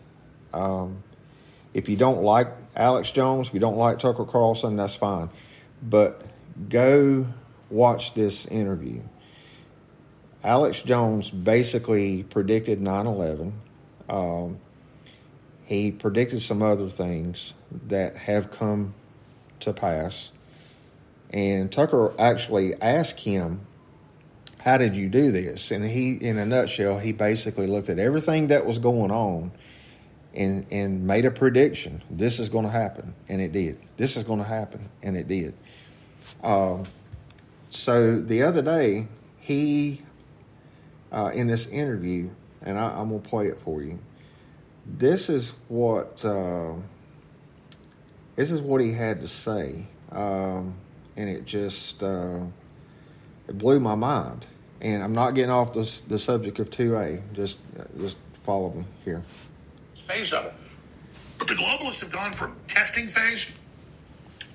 [0.53, 1.03] um,
[1.73, 5.29] if you don't like Alex Jones, if you don't like Tucker Carlson, that's fine.
[5.81, 6.21] But
[6.67, 7.25] go
[7.69, 9.01] watch this interview.
[10.43, 13.53] Alex Jones basically predicted 9 11.
[14.09, 14.59] Um,
[15.65, 17.53] he predicted some other things
[17.87, 18.93] that have come
[19.59, 20.31] to pass.
[21.31, 23.65] And Tucker actually asked him,
[24.59, 25.71] How did you do this?
[25.71, 29.51] And he, in a nutshell, he basically looked at everything that was going on
[30.33, 32.03] and, and made a prediction.
[32.09, 33.13] This is going to happen.
[33.27, 33.79] And it did.
[33.97, 34.89] This is going to happen.
[35.03, 35.53] And it did.
[36.43, 36.83] Um,
[37.69, 39.07] so the other day,
[39.39, 40.01] he,
[41.11, 42.29] uh, in this interview,
[42.61, 43.99] and I, am going to play it for you.
[44.85, 46.25] This is what.
[46.25, 46.73] Uh,
[48.39, 50.73] this is what he had to say, um,
[51.19, 52.39] and it just uh,
[53.47, 54.45] it blew my mind.
[54.81, 57.33] And I'm not getting off the, the subject of 2A.
[57.33, 57.57] Just
[57.99, 59.21] just follow me here.
[59.93, 60.53] Phase of it,
[61.37, 63.53] but the globalists have gone from testing phase,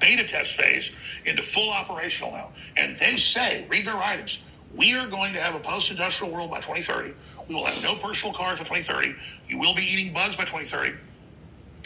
[0.01, 0.97] beta test phase,
[1.27, 2.49] into full operational now,
[2.79, 4.43] and they say, read their writings,
[4.75, 7.15] we are going to have a post-industrial world by 2030.
[7.47, 9.15] We will have no personal cars by 2030.
[9.49, 10.97] You will be eating bugs by 2030,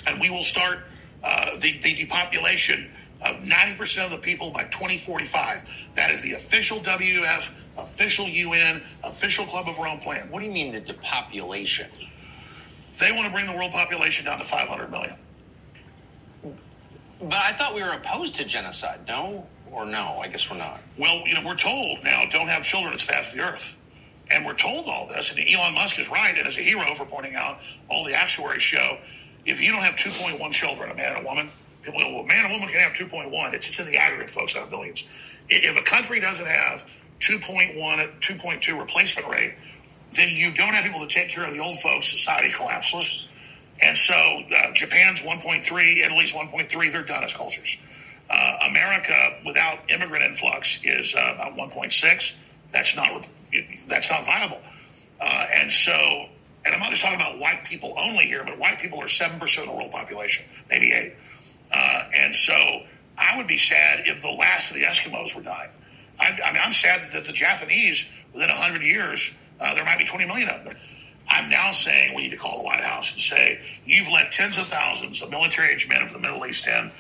[0.07, 0.79] and we will start
[1.23, 2.89] uh, the, the depopulation
[3.27, 5.65] of 90% of the people by 2045.
[5.95, 10.31] That is the official WEF, official UN, official Club of Rome plan.
[10.31, 11.91] What do you mean the depopulation?
[12.99, 15.15] They want to bring the world population down to 500 million.
[17.21, 19.47] But I thought we were opposed to genocide, no?
[19.71, 20.21] Or no?
[20.23, 20.81] I guess we're not.
[20.97, 23.77] Well, you know, we're told now don't have children, it's for the earth.
[24.31, 27.07] And we're told all this, and Elon Musk is right, and is a hero for
[27.07, 28.99] pointing out all the actuaries show
[29.49, 31.49] if you don't have 2.1 children, a man and a woman,
[31.95, 33.55] well, a man and woman can have 2.1.
[33.55, 35.09] It's, it's in the aggregate, folks, not billions.
[35.49, 36.83] If a country doesn't have
[37.21, 39.55] 2.1 at 2.2 replacement rate,
[40.15, 42.07] then you don't have people to take care of the old folks.
[42.07, 43.29] Society collapses.
[43.83, 46.93] And so uh, Japan's 1.3, Italy's 1.3.
[46.93, 47.79] They're done as cultures.
[48.31, 52.37] Uh, America, without immigrant influx, is uh, about 1.6.
[52.73, 53.27] That's not
[53.87, 54.61] that's not viable.
[55.21, 56.27] Uh, and so
[56.67, 59.59] and I'm not just talking about white people only here, but white people are 7%
[59.61, 61.15] of the world population, maybe 8
[61.73, 62.83] uh, And so
[63.17, 65.71] I would be sad if the last of the Eskimos were dying.
[66.19, 70.05] I, I mean, I'm sad that the Japanese, within 100 years, uh, there might be
[70.05, 70.77] 20 million of them.
[71.29, 74.57] I'm now saying we need to call the White House and say, you've let tens
[74.57, 76.91] of thousands of military age men of the Middle East in.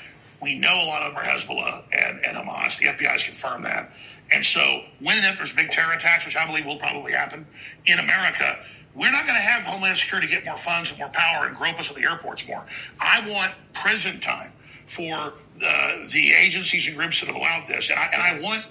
[0.41, 2.79] We know a lot of them are Hezbollah and, and Hamas.
[2.79, 3.91] The FBI has confirmed that.
[4.33, 7.47] And so when and if there's big terror attacks, which I believe will probably happen
[7.87, 8.59] in America,
[8.95, 11.79] we're not going to have Homeland Security get more funds and more power and grope
[11.79, 12.67] us at the airports more.
[13.01, 14.53] I want prison time
[14.89, 18.65] for the, the agencies and groups that have allowed this, and I, and I want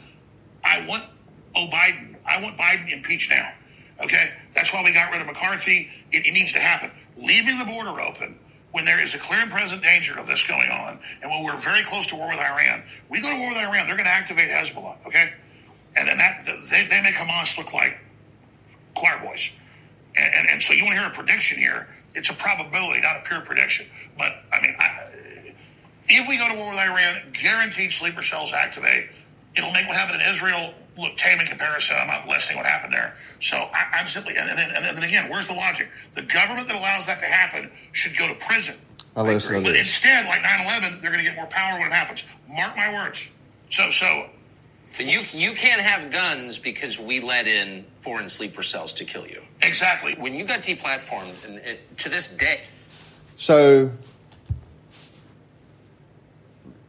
[0.64, 1.04] I want
[1.56, 3.54] oh Biden I want Biden impeached now.
[4.04, 5.90] Okay, that's why we got rid of McCarthy.
[6.12, 6.92] It, it needs to happen.
[7.18, 8.38] Leaving the border open
[8.72, 11.58] when there is a clear and present danger of this going on, and when we're
[11.58, 14.12] very close to war with Iran, we go to war with Iran, they're going to
[14.12, 14.98] activate Hezbollah.
[15.06, 15.34] Okay,
[15.96, 18.00] and then that they, they make Hamas look like
[18.96, 19.52] choir boys.
[20.20, 21.88] And, and, and, so you want to hear a prediction here.
[22.16, 23.86] It's a probability, not a pure prediction.
[24.18, 25.08] But, I mean, I,
[26.10, 29.10] if we go to war with Iran, guaranteed sleeper cells activate.
[29.56, 31.98] It'll make what happened in Israel look tame in comparison.
[32.00, 33.16] I'm not listing what happened there.
[33.40, 35.90] So I, am simply, and then, and then again, where's the logic?
[36.14, 38.76] The government that allows that to happen should go to prison.
[39.16, 41.94] I listen to But instead, like 9/11, they're going to get more power when it
[41.94, 42.24] happens.
[42.48, 43.32] Mark my words.
[43.70, 44.30] So, so
[44.96, 49.28] But you you can't have guns because we let in foreign sleeper cells to kill
[49.28, 49.42] you.
[49.62, 50.16] exactly.
[50.18, 52.62] When you got deplatformed, and it, to this day,
[53.38, 53.92] So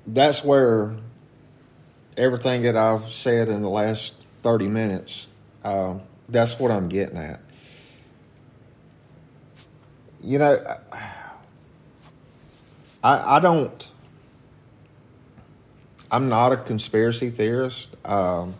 [0.08, 0.94] that's where
[2.16, 5.28] everything that I've said in the last 30 minutes,
[5.64, 7.40] um, that's what I'm getting at.
[10.22, 10.78] You know,
[13.04, 13.90] I, I don't,
[16.10, 17.88] I'm not a conspiracy theorist.
[18.04, 18.54] Um,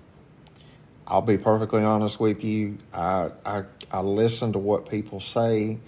[1.06, 2.78] I'll be perfectly honest with you.
[2.92, 5.78] I, I, I listen to what people say.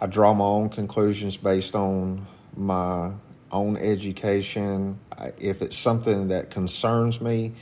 [0.00, 3.12] I draw my own conclusions based on my
[3.52, 4.98] own education.
[5.38, 7.52] If it's something that concerns me,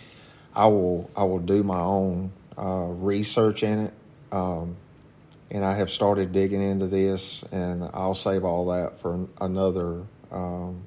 [0.55, 3.95] I will I will do my own uh, research in it.
[4.33, 4.77] Um,
[5.51, 10.83] and I have started digging into this, and I'll save all that for another um,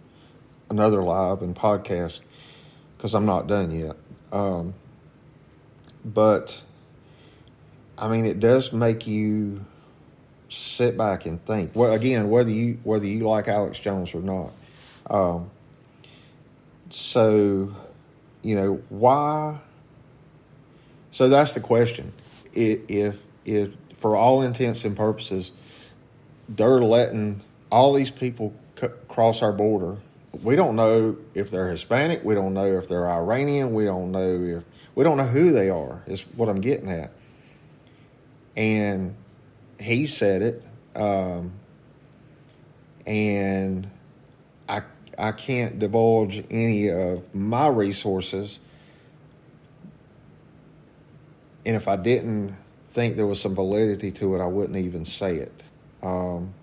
[0.70, 2.22] another live and podcast
[2.98, 3.96] because I'm not done yet.
[4.32, 4.74] Um,
[6.06, 6.62] but
[7.98, 9.66] I mean, it does make you
[10.50, 11.72] sit back and think.
[11.76, 14.52] Well, again, whether you whether you like Alex Jones or not.
[15.10, 15.50] Um,
[16.90, 17.76] so,
[18.42, 19.60] you know, why?
[21.12, 22.14] So that's the question.
[22.54, 25.52] If if for all intents and purposes,
[26.50, 29.98] they're letting all these people c- cross our border.
[30.44, 32.24] We don't know if they're Hispanic.
[32.24, 33.74] We don't know if they're Iranian.
[33.74, 34.64] We don't know if
[34.96, 36.02] we don't know who they are.
[36.08, 37.12] Is what I'm getting at.
[38.56, 39.16] And
[39.80, 41.54] he said it, um,
[43.06, 43.90] and
[45.22, 48.60] I can't divulge any of my resources.
[51.64, 52.56] And if I didn't
[52.90, 55.64] think there was some validity to it, I wouldn't even say it.
[56.02, 56.56] Um,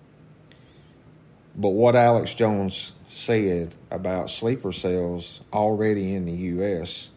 [1.55, 7.11] but what Alex Jones said about sleeper cells already in the U.S.,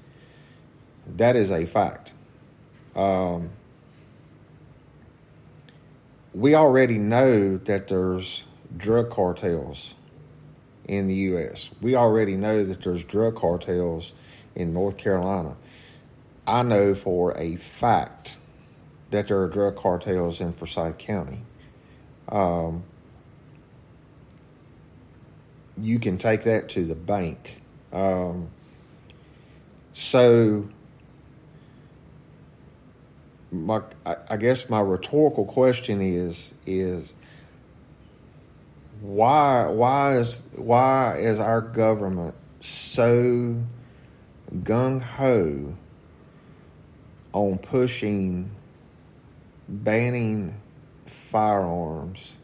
[1.16, 2.12] that is a fact.
[2.94, 3.50] Um,
[6.32, 8.44] we already know that there's
[8.76, 9.96] drug cartels
[10.86, 11.70] in the U.S.
[11.80, 14.14] We already know that there's drug cartels
[14.54, 15.56] in North Carolina.
[16.46, 18.38] I know for a fact
[19.10, 21.42] that there are drug cartels in Forsyth County.
[22.28, 22.84] Um,
[25.80, 27.60] you can take that to the bank.
[27.92, 28.50] Um,
[29.92, 30.68] so,
[33.50, 37.12] my, I, guess my rhetorical question is is
[39.02, 43.56] why why is why is our government so
[44.62, 45.74] gung ho
[47.32, 48.48] on pushing
[49.68, 50.54] banning
[51.06, 52.38] firearms?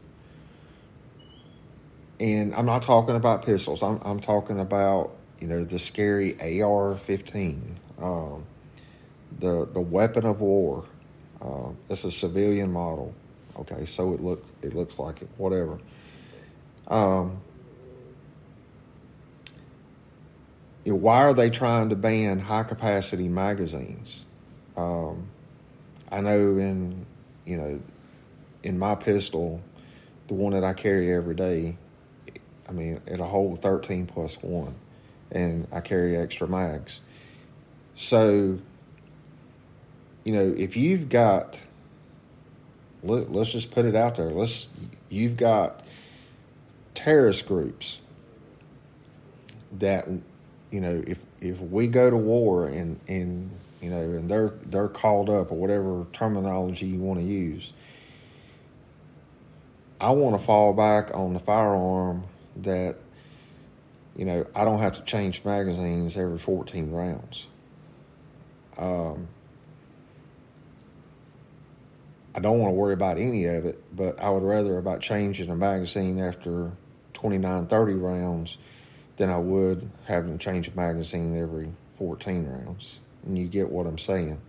[2.19, 3.85] And I'm not talking about pistols.
[3.85, 7.61] I'm I'm talking about you know the scary AR-15
[8.03, 8.45] um,
[9.39, 10.85] the the weapon of war.
[11.41, 13.15] Uh, it's a civilian model.
[13.61, 15.79] Okay so it look it looks like it whatever
[16.89, 17.41] um,
[20.85, 24.25] why are they trying to ban high capacity magazines?
[24.77, 25.29] Um,
[26.11, 27.07] I know in
[27.45, 27.81] you know
[28.63, 29.61] in my pistol,
[30.29, 31.77] the one that I carry every day,
[32.69, 34.75] I mean it'll hold thirteen plus one,
[35.31, 37.01] and I carry extra mags.
[37.95, 38.59] So,
[40.23, 41.61] you know, if you've got,
[43.03, 44.31] let, let's just put it out there.
[44.31, 44.69] Let's
[45.09, 45.85] you've got
[46.99, 48.01] terrorist groups
[49.79, 50.09] that
[50.73, 54.89] you know if if we go to war and and you know and they're they're
[54.89, 57.73] called up or whatever terminology you want to use
[60.01, 62.25] I want to fall back on the firearm
[62.57, 62.97] that
[64.17, 67.47] you know I don't have to change magazines every 14 rounds.
[68.77, 69.29] Um
[72.35, 75.49] I don't want to worry about any of it, but I would rather about changing
[75.49, 76.73] a magazine after
[77.19, 78.59] 29, 30 rounds
[79.17, 83.01] than I would having to change a magazine every 14 rounds.
[83.27, 84.41] And you get what I'm saying.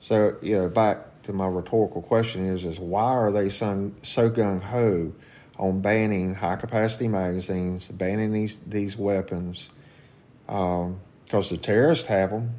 [0.00, 4.30] So, you know, back to my rhetorical question is, is why are they so, so
[4.30, 5.12] gung-ho
[5.58, 9.70] on banning high-capacity magazines, banning these, these weapons?
[10.46, 10.86] Because
[11.30, 12.54] um, the terrorists have them,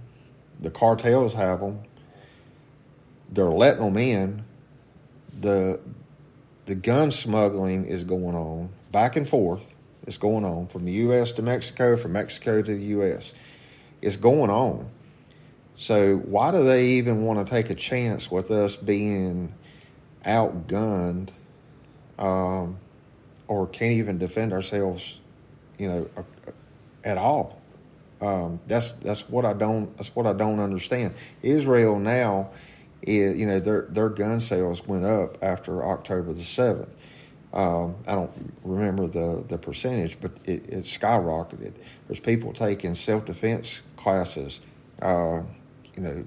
[0.60, 1.80] the cartels have them,
[3.32, 4.46] they're letting them in.
[5.42, 5.80] The
[6.66, 9.68] the gun smuggling is going on back and forth.
[10.08, 11.34] It's going on from the U.S.
[11.34, 13.34] to Mexico, from Mexico to the U.S.
[14.02, 14.90] It's going on.
[15.76, 19.54] So why do they even want to take a chance with us being
[20.26, 21.30] outgunned
[22.20, 22.78] um,
[23.48, 25.18] or can't even defend ourselves,
[25.78, 26.10] you know,
[27.04, 27.60] at all.
[28.22, 31.14] Um, that's that's what I don't that's what I don't understand.
[31.42, 32.52] Israel now,
[33.06, 36.94] you know, their their gun sales went up after October the seventh.
[37.54, 38.32] Um, I don't
[38.64, 41.74] remember the, the percentage, but it, it skyrocketed.
[42.08, 44.60] There's people taking self defense classes,
[45.02, 45.42] uh,
[45.96, 46.26] you know,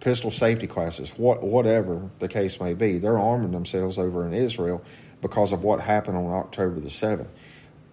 [0.00, 2.98] pistol safety classes, what, whatever the case may be.
[2.98, 4.82] They're arming themselves over in Israel
[5.20, 7.28] because of what happened on October the seventh.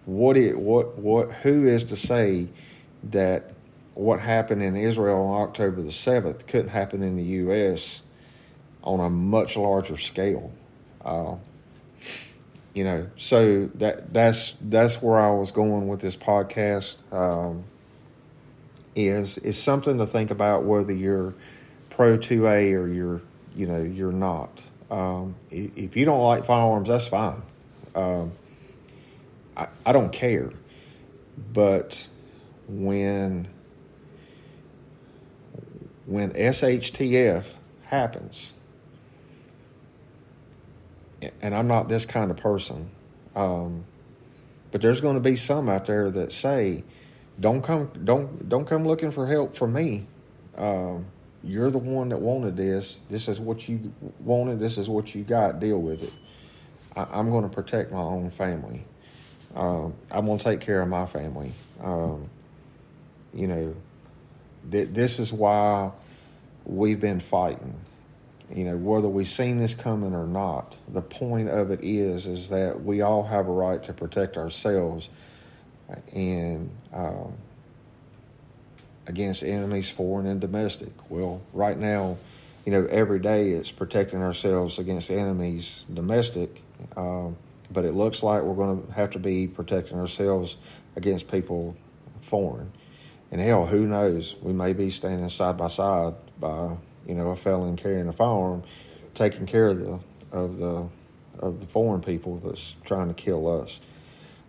[0.06, 2.48] What it what what who is to say
[3.04, 3.52] that
[3.94, 8.00] what happened in Israel on October the seventh couldn't happen in the U.S.
[8.82, 10.52] on a much larger scale?
[11.04, 11.36] Uh,
[12.74, 16.96] you know, so that that's that's where I was going with this podcast.
[17.12, 17.64] Um,
[18.94, 21.34] is is something to think about whether you're
[21.90, 23.22] pro two A or you're
[23.54, 24.62] you know you're not.
[24.90, 27.42] Um, if you don't like firearms, that's fine.
[27.94, 28.32] Um,
[29.56, 30.50] I, I don't care,
[31.52, 32.06] but
[32.68, 33.48] when
[36.06, 37.44] when SHTF
[37.84, 38.52] happens
[41.42, 42.90] and I'm not this kind of person,
[43.34, 43.84] um,
[44.70, 46.84] but there's going to be some out there that say,
[47.38, 50.06] "Don't come, don't don't come looking for help from me.
[50.56, 51.06] Um,
[51.42, 52.98] you're the one that wanted this.
[53.08, 54.58] This is what you wanted.
[54.58, 55.60] This is what you got.
[55.60, 56.12] Deal with it.
[56.94, 58.84] I, am going to protect my own family.
[59.54, 61.52] Um, I'm going to take care of my family.
[61.80, 62.28] Um,
[63.32, 63.74] you know,
[64.70, 65.92] th- this is why
[66.64, 67.80] we've been fighting
[68.52, 72.48] you know whether we've seen this coming or not the point of it is is
[72.48, 75.08] that we all have a right to protect ourselves
[76.12, 77.32] and um,
[79.06, 80.92] against enemies foreign and domestic.
[81.08, 82.16] Well right now
[82.64, 86.62] you know every day it's protecting ourselves against enemies domestic
[86.96, 87.36] um,
[87.72, 90.56] but it looks like we're going to have to be protecting ourselves
[90.96, 91.76] against people
[92.20, 92.72] foreign.
[93.30, 94.36] And hell who knows?
[94.42, 96.76] We may be standing side by side by
[97.06, 98.62] you know, a felon carrying a firearm,
[99.14, 100.00] taking care of the
[100.32, 100.88] of the
[101.38, 103.80] of the foreign people that's trying to kill us.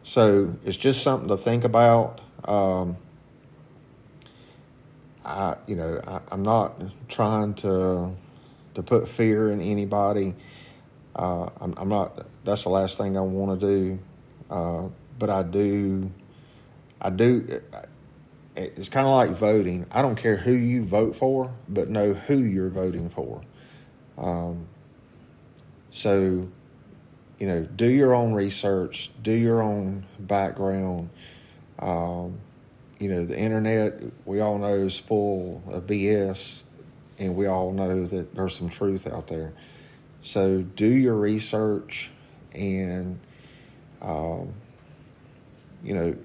[0.03, 2.21] So it's just something to think about.
[2.43, 2.97] Um,
[5.23, 8.11] I, you know, I, am not trying to
[8.73, 10.33] to put fear in anybody.
[11.15, 12.25] Uh, I'm, I'm, not.
[12.43, 13.99] That's the last thing I want to do.
[14.49, 14.87] Uh,
[15.19, 16.09] but I do.
[16.99, 17.61] I do
[18.55, 19.85] it's kind of like voting.
[19.91, 23.41] I don't care who you vote for, but know who you're voting for.
[24.17, 24.67] Um,
[25.91, 26.49] so,
[27.39, 31.09] you know, do your own research, do your own background.
[31.79, 32.39] Um,
[32.99, 36.61] you know, the internet, we all know, is full of BS,
[37.17, 39.53] and we all know that there's some truth out there.
[40.21, 42.11] So, do your research
[42.53, 43.19] and,
[44.03, 44.53] um,
[45.83, 46.15] you know,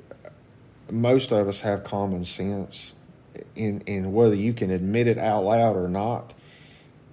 [0.90, 2.94] most of us have common sense
[3.54, 6.32] in in whether you can admit it out loud or not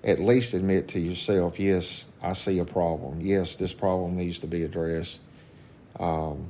[0.03, 3.21] at least admit to yourself yes i see a problem.
[3.21, 5.21] Yes this problem needs to be addressed.
[5.99, 6.49] Um,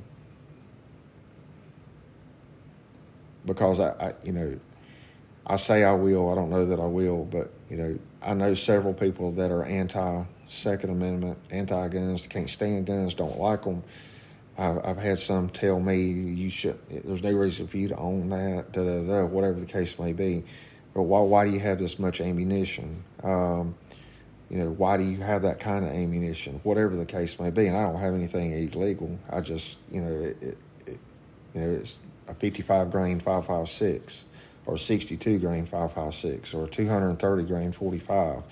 [3.44, 4.58] because I, I, you know
[5.46, 8.54] i say i will i don't know that i will but you know i know
[8.54, 13.82] several people that are anti second amendment anti guns can't stand guns don't like them
[14.56, 16.78] I've, I've had some tell me you should.
[16.88, 18.72] There's no reason for you to own that.
[18.72, 20.44] Da, da, da, whatever the case may be.
[20.94, 21.20] But why?
[21.20, 23.02] Why do you have this much ammunition?
[23.22, 23.74] Um,
[24.50, 26.60] you know, why do you have that kind of ammunition?
[26.62, 27.66] Whatever the case may be.
[27.66, 29.18] And I don't have anything illegal.
[29.28, 30.98] I just, you know, it, it, it
[31.54, 31.98] you know, it's
[32.28, 34.24] a 55 grain 556
[34.66, 38.42] or 62 grain 556 or 230 grain 45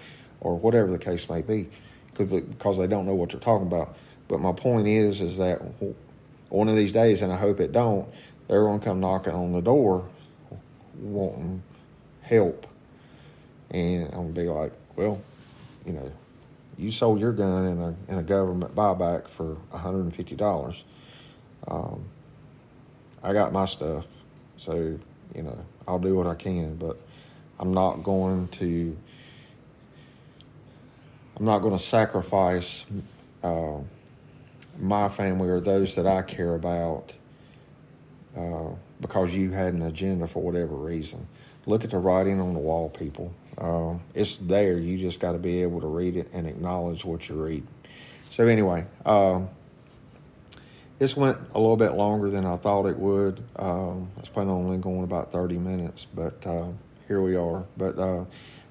[0.40, 1.68] or whatever the case may be
[2.14, 3.96] because they don't know what they're talking about.
[4.32, 5.60] But my point is, is that
[6.48, 8.08] one of these days, and I hope it don't,
[8.48, 10.08] they're going to come knocking on the door,
[10.98, 11.62] wanting
[12.22, 12.66] help,
[13.70, 15.20] and I'm going to be like, well,
[15.84, 16.10] you know,
[16.78, 20.82] you sold your gun in a in a government buyback for $150.
[21.68, 22.08] Um,
[23.22, 24.06] I got my stuff,
[24.56, 24.98] so
[25.34, 26.96] you know I'll do what I can, but
[27.60, 28.96] I'm not going to.
[31.36, 32.86] I'm not going to sacrifice.
[33.42, 33.80] Uh,
[34.82, 37.12] my family or those that I care about
[38.36, 38.70] uh,
[39.00, 41.26] because you had an agenda for whatever reason.
[41.66, 43.32] Look at the writing on the wall, people.
[43.56, 44.78] Uh, it's there.
[44.78, 47.64] You just got to be able to read it and acknowledge what you read.
[48.30, 49.42] So, anyway, uh,
[50.98, 53.42] this went a little bit longer than I thought it would.
[53.56, 56.68] Um, I was planning on only going about 30 minutes, but uh,
[57.06, 57.64] here we are.
[57.76, 58.24] But uh,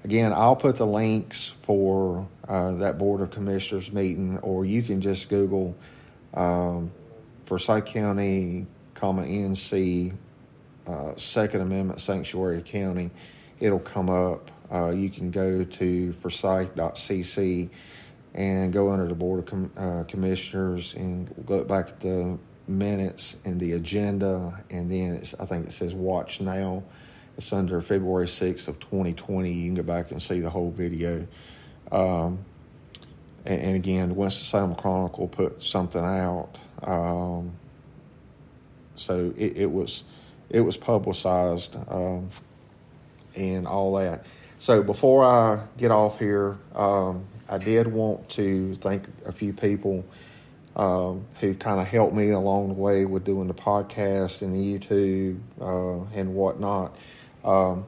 [0.04, 5.00] again, I'll put the links for uh, that Board of Commissioners meeting, or you can
[5.00, 5.76] just Google
[6.34, 6.92] um,
[7.46, 10.14] Forsyth County, comma NC,
[10.86, 13.10] uh, Second Amendment Sanctuary County,
[13.60, 14.50] it'll come up.
[14.72, 17.68] Uh, you can go to forsyth.cc
[18.34, 23.36] and go under the Board of Com- uh, Commissioners and look back at the minutes
[23.44, 26.82] and the agenda, and then it's, I think it says Watch Now.
[27.36, 29.50] It's under February 6th of 2020.
[29.50, 31.26] You can go back and see the whole video.
[31.90, 32.44] Um,
[33.44, 36.58] and, and, again, the Winston-Salem Chronicle put something out.
[36.82, 37.52] Um,
[38.96, 40.04] so it, it, was
[40.48, 42.28] it was publicized um,
[43.34, 44.26] and all that.
[44.58, 50.04] So before I get off here, um, I did want to thank a few people
[50.76, 54.78] um, who kind of helped me along the way with doing the podcast and the
[54.78, 56.96] YouTube uh, and whatnot.
[57.44, 57.84] Um,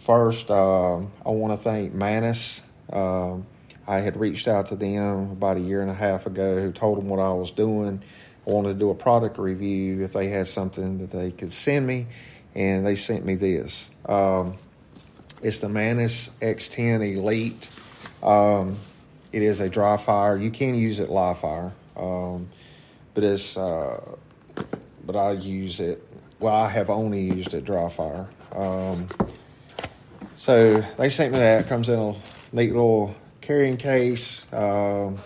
[0.00, 2.62] first, uh, I want to thank Mantis.
[2.92, 3.46] Um,
[3.90, 6.98] I had reached out to them about a year and a half ago, who told
[6.98, 8.00] them what I was doing.
[8.46, 11.88] I wanted to do a product review if they had something that they could send
[11.88, 12.06] me,
[12.54, 13.90] and they sent me this.
[14.06, 14.54] Um,
[15.42, 17.68] it's the Mantis X10 Elite.
[18.22, 18.76] Um,
[19.32, 20.36] it is a dry fire.
[20.36, 22.48] You can use it live fire, um,
[23.14, 24.00] but it's uh,
[25.04, 26.00] but I use it.
[26.38, 28.28] Well, I have only used it dry fire.
[28.54, 29.08] Um,
[30.36, 31.64] so they sent me that.
[31.64, 32.14] It comes in a
[32.52, 33.16] neat little
[33.50, 34.46] carrying case.
[34.52, 35.18] Um,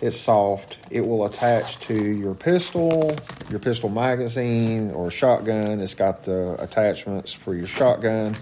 [0.00, 0.78] it's soft.
[0.90, 3.14] It will attach to your pistol,
[3.50, 5.80] your pistol magazine, or shotgun.
[5.82, 8.38] It's got the attachments for your shotgun.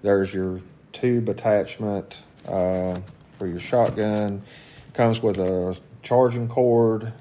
[0.00, 0.62] There's your
[0.92, 2.98] tube attachment uh,
[3.38, 4.40] for your shotgun.
[4.94, 7.12] Comes with a charging cord.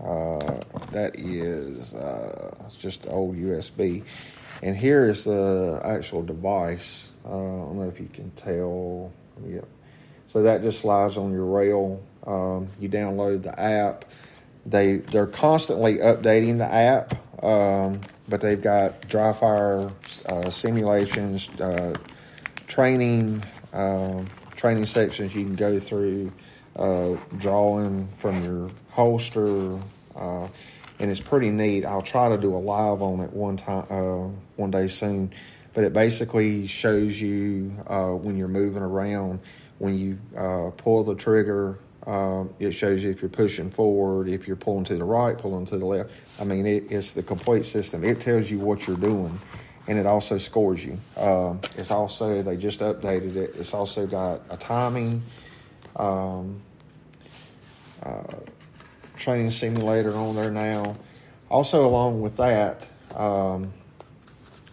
[0.00, 0.60] Uh,
[0.92, 4.04] that is uh, just old USB.
[4.62, 7.10] And here is the actual device.
[7.26, 9.10] Uh, I don't know if you can tell.
[9.44, 9.66] Yep.
[10.28, 12.02] So that just slides on your rail.
[12.26, 14.04] Um, you download the app.
[14.66, 17.14] They they're constantly updating the app,
[17.44, 19.90] um, but they've got dry fire
[20.26, 21.94] uh, simulations, uh,
[22.66, 26.32] training um, training sections you can go through,
[26.76, 29.78] uh, drawing from your holster
[30.16, 30.48] uh,
[30.98, 31.84] and it's pretty neat.
[31.84, 35.32] I'll try to do a live on it one time, uh, one day soon.
[35.72, 39.40] But it basically shows you uh, when you're moving around,
[39.78, 44.46] when you uh, pull the trigger, uh, it shows you if you're pushing forward, if
[44.46, 46.10] you're pulling to the right, pulling to the left.
[46.40, 48.04] I mean, it, it's the complete system.
[48.04, 49.40] It tells you what you're doing,
[49.86, 50.98] and it also scores you.
[51.16, 53.56] Um, it's also they just updated it.
[53.56, 55.22] It's also got a timing.
[55.96, 56.60] Um,
[58.02, 58.22] uh,
[59.16, 60.96] training simulator on there now.
[61.50, 63.72] Also, along with that, um,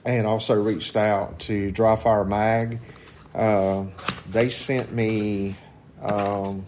[0.05, 2.79] had also reached out to Dry Fire Mag.
[3.33, 3.85] Uh,
[4.29, 5.55] they sent me
[6.01, 6.65] um,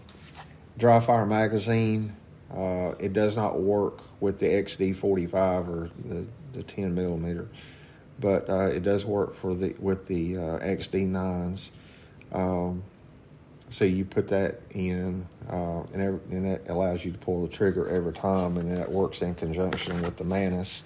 [0.78, 2.14] Dry Fire magazine.
[2.54, 7.48] Uh, it does not work with the XD45 or the, the 10 millimeter,
[8.20, 11.70] but uh, it does work for the with the uh, XD9s.
[12.32, 12.82] Um,
[13.70, 17.52] so you put that in, uh, and, every, and, that allows you to pull the
[17.52, 20.84] trigger every time, and that works in conjunction with the Mantis.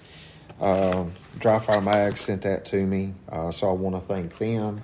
[0.59, 1.05] Uh,
[1.37, 3.13] Dry Fire Mag sent that to me,
[3.51, 4.81] so I want to thank them.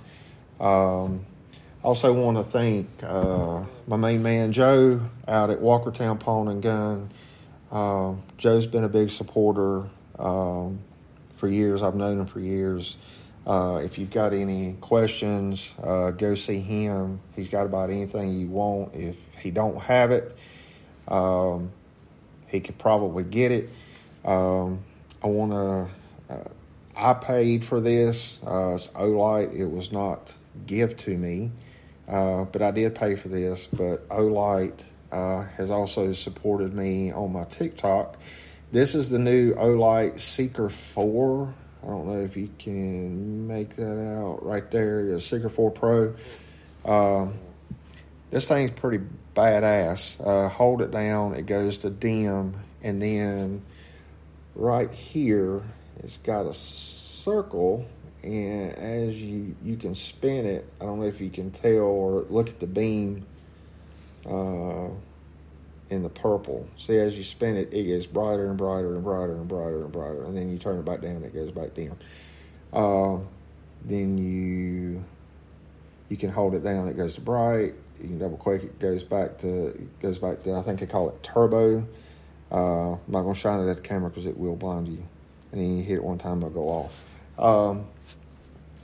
[0.60, 1.26] Um,
[1.84, 7.12] also want to thank uh, my main man Joe out at Walkertown Pawn and Gun.
[7.72, 9.88] Uh, Joe's been a big supporter
[10.18, 10.80] um,
[11.36, 11.84] for years.
[11.84, 12.98] I've known him for years.
[13.46, 17.20] Uh, if you've got any questions, uh, go see him.
[17.36, 18.96] He's got about anything you want.
[18.96, 20.36] If he don't have it,
[21.08, 21.72] um,
[22.48, 23.70] he could probably get it.
[24.24, 24.80] Um,
[25.24, 26.34] I want to.
[26.34, 26.50] Uh,
[26.98, 28.40] I paid for this.
[28.46, 29.54] Uh, it's Olight.
[29.54, 30.34] It was not
[30.66, 31.52] give to me,
[32.08, 33.68] uh, but I did pay for this.
[33.68, 34.80] But Olight
[35.12, 38.18] uh, has also supported me on my TikTok.
[38.72, 41.54] This is the new Olight Seeker Four.
[41.86, 45.20] I don't know if you can make that out right there.
[45.20, 46.16] Seeker 4 Pro.
[46.84, 47.36] Um,
[48.32, 50.20] this thing's pretty badass.
[50.26, 53.62] Uh, hold it down, it goes to dim, and then
[54.56, 55.62] right here,
[55.98, 57.86] it's got a circle,
[58.26, 62.26] and as you you can spin it, I don't know if you can tell or
[62.30, 63.26] look at the beam.
[64.26, 64.90] Uh,
[65.90, 66.68] in the purple.
[66.78, 69.92] See, as you spin it, it gets brighter and brighter and brighter and brighter and
[69.92, 71.98] brighter, and then you turn it back down, it goes back down.
[72.74, 73.24] Uh,
[73.84, 75.04] then you
[76.10, 77.74] you can hold it down, it goes to bright.
[78.02, 81.10] You can double click, it goes back to goes back to I think they call
[81.10, 81.86] it turbo.
[82.52, 85.04] Uh, I'm not gonna shine it at the camera because it will blind you,
[85.52, 87.06] and then you hit it one time, it'll go off.
[87.38, 87.86] Um,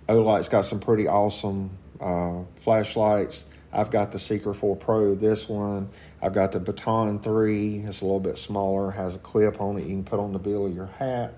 [0.09, 3.45] Olight's got some pretty awesome uh, flashlights.
[3.73, 5.89] I've got the Seeker 4 Pro, this one.
[6.21, 7.83] I've got the Baton 3.
[7.85, 10.39] It's a little bit smaller, has a clip on it you can put on the
[10.39, 11.33] bill of your hat.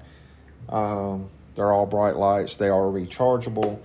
[0.69, 2.57] Um, they're all bright lights.
[2.57, 3.79] They are rechargeable.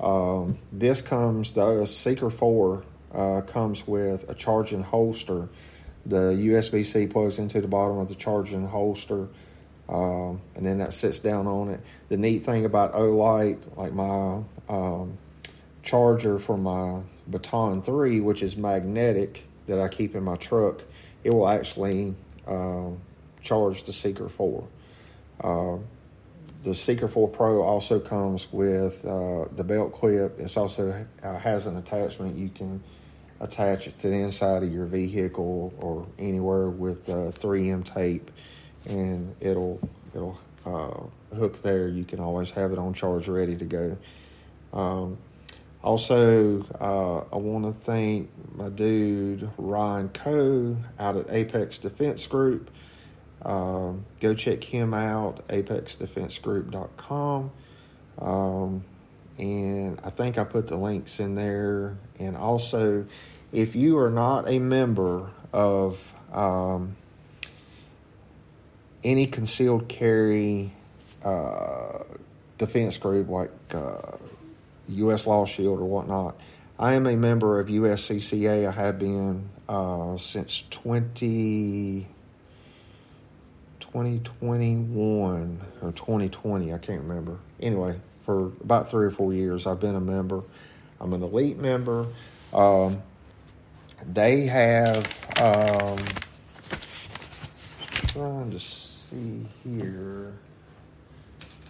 [0.00, 2.82] Um, this comes, the Seeker 4
[3.14, 5.48] uh, comes with a charging holster.
[6.06, 9.28] The USB C plugs into the bottom of the charging holster,
[9.92, 11.80] um, and then that sits down on it.
[12.08, 15.18] The neat thing about Olight, like my um,
[15.82, 20.82] charger for my Baton 3, which is magnetic that I keep in my truck,
[21.24, 22.14] it will actually
[22.46, 22.88] uh,
[23.42, 24.66] charge the Seeker 4.
[25.42, 25.76] Uh,
[26.62, 30.40] the Seeker 4 Pro also comes with uh, the belt clip.
[30.40, 32.82] It also uh, has an attachment you can
[33.40, 38.30] attach it to the inside of your vehicle or anywhere with 3M uh, tape,
[38.88, 39.80] and it'll
[40.14, 41.00] it'll uh,
[41.36, 41.88] hook there.
[41.88, 43.96] You can always have it on charge, ready to go.
[44.72, 45.18] Um,
[45.82, 52.70] also, uh, I want to thank my dude Ryan Coe out at Apex Defense Group.
[53.44, 57.50] Um, go check him out, apexdefensegroup.com.
[58.18, 58.84] Um,
[59.38, 61.96] and I think I put the links in there.
[62.20, 63.04] And also,
[63.52, 66.94] if you are not a member of um,
[69.04, 70.72] any concealed carry
[71.24, 71.98] uh,
[72.58, 74.16] defense group like uh,
[74.88, 75.26] U.S.
[75.26, 76.36] Law Shield or whatnot,
[76.78, 78.66] I am a member of USCCA.
[78.66, 82.06] I have been uh, since 20,
[83.80, 86.72] 2021 or 2020.
[86.72, 87.38] I can't remember.
[87.60, 90.42] Anyway, for about three or four years, I've been a member.
[91.00, 92.06] I'm an elite member.
[92.52, 93.02] Um,
[94.04, 95.06] they have,
[95.40, 95.98] um,
[98.08, 98.58] trying to
[99.12, 100.32] see here.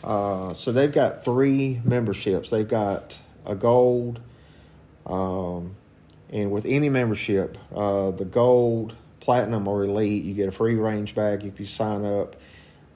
[0.04, 2.50] Uh, so they've got three memberships.
[2.50, 4.20] They've got a gold,
[5.06, 5.76] um,
[6.30, 11.14] and with any membership, uh, the gold, platinum, or elite, you get a free range
[11.14, 12.36] bag if you sign up.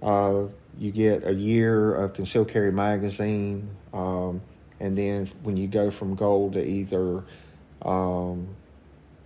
[0.02, 0.46] Uh,
[0.78, 4.42] you get a year of concealed carry magazine, um,
[4.78, 7.24] and then when you go from gold to either
[7.82, 8.48] um,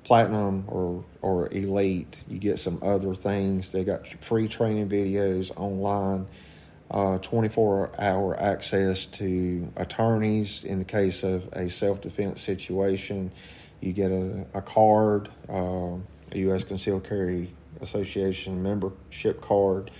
[0.04, 3.72] platinum or or elite, you get some other things.
[3.72, 6.26] They got free training videos online
[6.90, 13.32] uh, 24 hour access to attorneys in the case of a self defense situation.
[13.80, 15.96] You get a, a card, uh,
[16.32, 16.64] a U.S.
[16.64, 19.90] Concealed Carry Association membership card.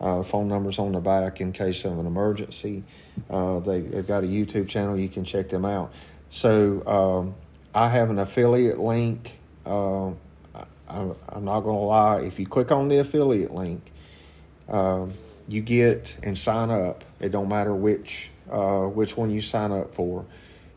[0.00, 2.82] Uh, phone numbers on the back in case of an emergency.
[3.30, 5.94] Uh, they, have got a YouTube channel, you can check them out.
[6.30, 7.34] So, um,
[7.74, 9.38] I have an affiliate link.
[9.64, 10.12] Uh,
[10.94, 13.82] I, am not going to lie, if you click on the affiliate link,
[14.68, 15.12] um,
[15.48, 17.04] you get and sign up.
[17.20, 20.24] It don't matter which uh, which one you sign up for.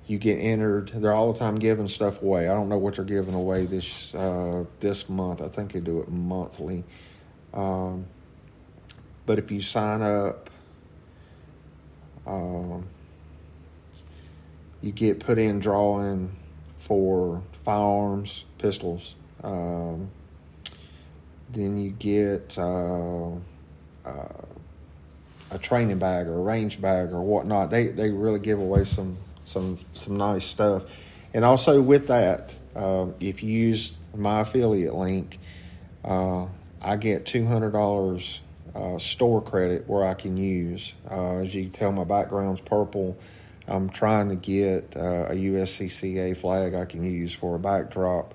[0.07, 0.89] You get entered.
[0.89, 2.47] They're all the time giving stuff away.
[2.47, 5.41] I don't know what they're giving away this uh, this month.
[5.41, 6.83] I think they do it monthly.
[7.53, 8.05] Um,
[9.25, 10.49] but if you sign up,
[12.25, 12.87] um,
[14.81, 16.35] you get put in drawing
[16.79, 19.15] for firearms, pistols.
[19.43, 20.09] Um,
[21.49, 23.31] then you get uh,
[24.05, 24.45] uh,
[25.51, 27.69] a training bag or a range bag or whatnot.
[27.69, 30.83] They they really give away some some some nice stuff,
[31.33, 35.39] and also with that, uh, if you use my affiliate link,
[36.03, 36.47] uh,
[36.81, 38.41] I get two hundred dollars
[38.75, 40.93] uh, store credit where I can use.
[41.09, 43.17] Uh, as you can tell, my background's purple.
[43.69, 48.33] I'm trying to get a USCCA flag I can use for a backdrop.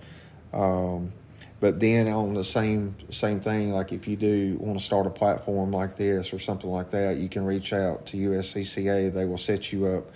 [0.52, 1.12] Um,
[1.60, 5.10] but then on the same same thing, like if you do want to start a
[5.10, 9.14] platform like this or something like that, you can reach out to USCCA.
[9.14, 10.10] They will set you up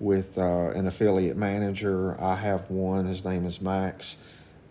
[0.00, 2.20] with uh, an affiliate manager.
[2.20, 3.06] I have one.
[3.06, 4.16] His name is Max.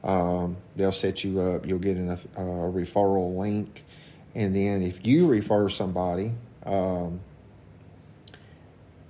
[0.03, 1.65] Um, they'll set you up.
[1.65, 3.85] You'll get an, uh, a referral link,
[4.35, 6.33] and then if you refer somebody,
[6.65, 7.21] um,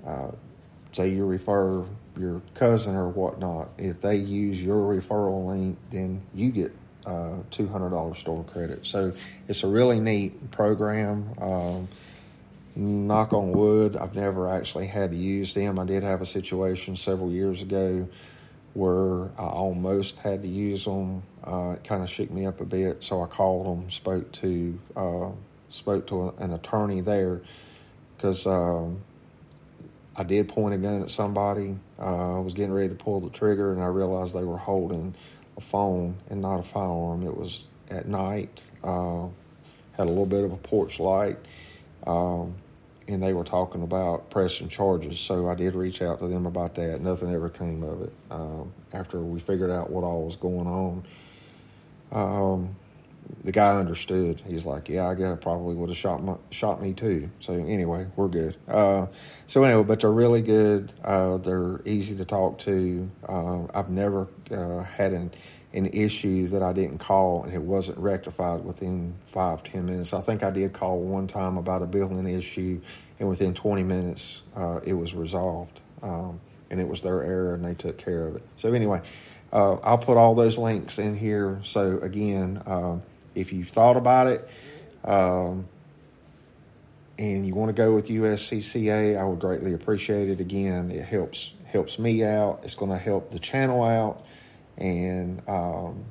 [0.06, 0.32] uh,
[0.92, 1.86] say you refer
[2.20, 8.18] your cousin or whatnot, if they use your referral link, then you get uh, $200
[8.18, 8.86] store credit.
[8.86, 9.14] So
[9.48, 11.34] it's a really neat program.
[11.42, 11.88] Um,
[12.76, 15.80] knock on wood, I've never actually had to use them.
[15.80, 18.08] I did have a situation several years ago
[18.74, 21.24] where I almost had to use them.
[21.44, 24.80] Uh, it kind of shook me up a bit, so I called them, spoke to
[24.96, 25.30] uh,
[25.70, 27.42] spoke to an attorney there
[28.16, 29.02] because um,
[30.20, 31.80] I did point a gun at somebody.
[31.98, 35.16] Uh, I was getting ready to pull the trigger, and I realized they were holding
[35.56, 37.26] a phone and not a firearm.
[37.26, 38.62] It was at night.
[38.84, 39.30] Uh,
[39.94, 41.38] had a little bit of a porch light,
[42.06, 42.54] um,
[43.08, 45.18] and they were talking about pressing charges.
[45.22, 47.00] So I did reach out to them about that.
[47.00, 51.04] Nothing ever came of it um, after we figured out what all was going on.
[52.12, 52.76] Um,
[53.44, 54.42] the guy understood.
[54.46, 58.08] He's like, "Yeah, I guess probably would have shot my, shot me too." So anyway,
[58.16, 58.58] we're good.
[58.68, 59.08] Uh,
[59.46, 60.92] so anyway, but they're really good.
[61.04, 63.10] Uh, they're easy to talk to.
[63.28, 65.32] Uh, I've never uh, had an
[65.72, 70.14] an issue that I didn't call and it wasn't rectified within five ten minutes.
[70.14, 72.82] I think I did call one time about a billing issue,
[73.20, 75.80] and within twenty minutes uh, it was resolved.
[76.02, 76.40] Um,
[76.72, 78.44] and it was their error, and they took care of it.
[78.58, 79.02] So anyway.
[79.52, 81.60] Uh, I'll put all those links in here.
[81.64, 82.62] So again,
[83.36, 84.50] if you've thought about it
[85.04, 85.68] um,
[87.18, 90.40] and you want to go with USCCA, I would greatly appreciate it.
[90.40, 92.62] Again, it helps helps me out.
[92.64, 94.26] It's going to help the channel out,
[94.78, 96.06] and um,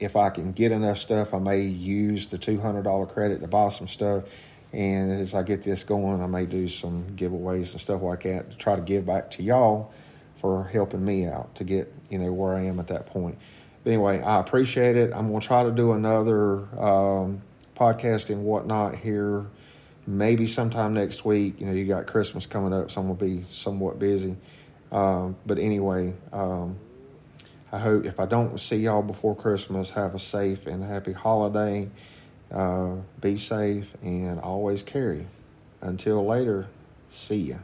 [0.00, 3.48] if I can get enough stuff, I may use the two hundred dollar credit to
[3.48, 4.24] buy some stuff.
[4.72, 8.50] And as I get this going, I may do some giveaways and stuff like that
[8.50, 9.92] to try to give back to y'all
[10.40, 13.38] for helping me out to get you know where I am at that point.
[13.86, 15.12] Anyway, I appreciate it.
[15.14, 17.42] I'm going to try to do another um,
[17.76, 19.44] podcast and whatnot here,
[20.06, 21.60] maybe sometime next week.
[21.60, 24.36] You know, you got Christmas coming up, so I'm going to be somewhat busy.
[24.90, 26.78] Um, but anyway, um,
[27.72, 31.90] I hope if I don't see y'all before Christmas, have a safe and happy holiday.
[32.50, 35.26] Uh, be safe and always carry.
[35.80, 36.68] Until later,
[37.10, 37.56] see ya.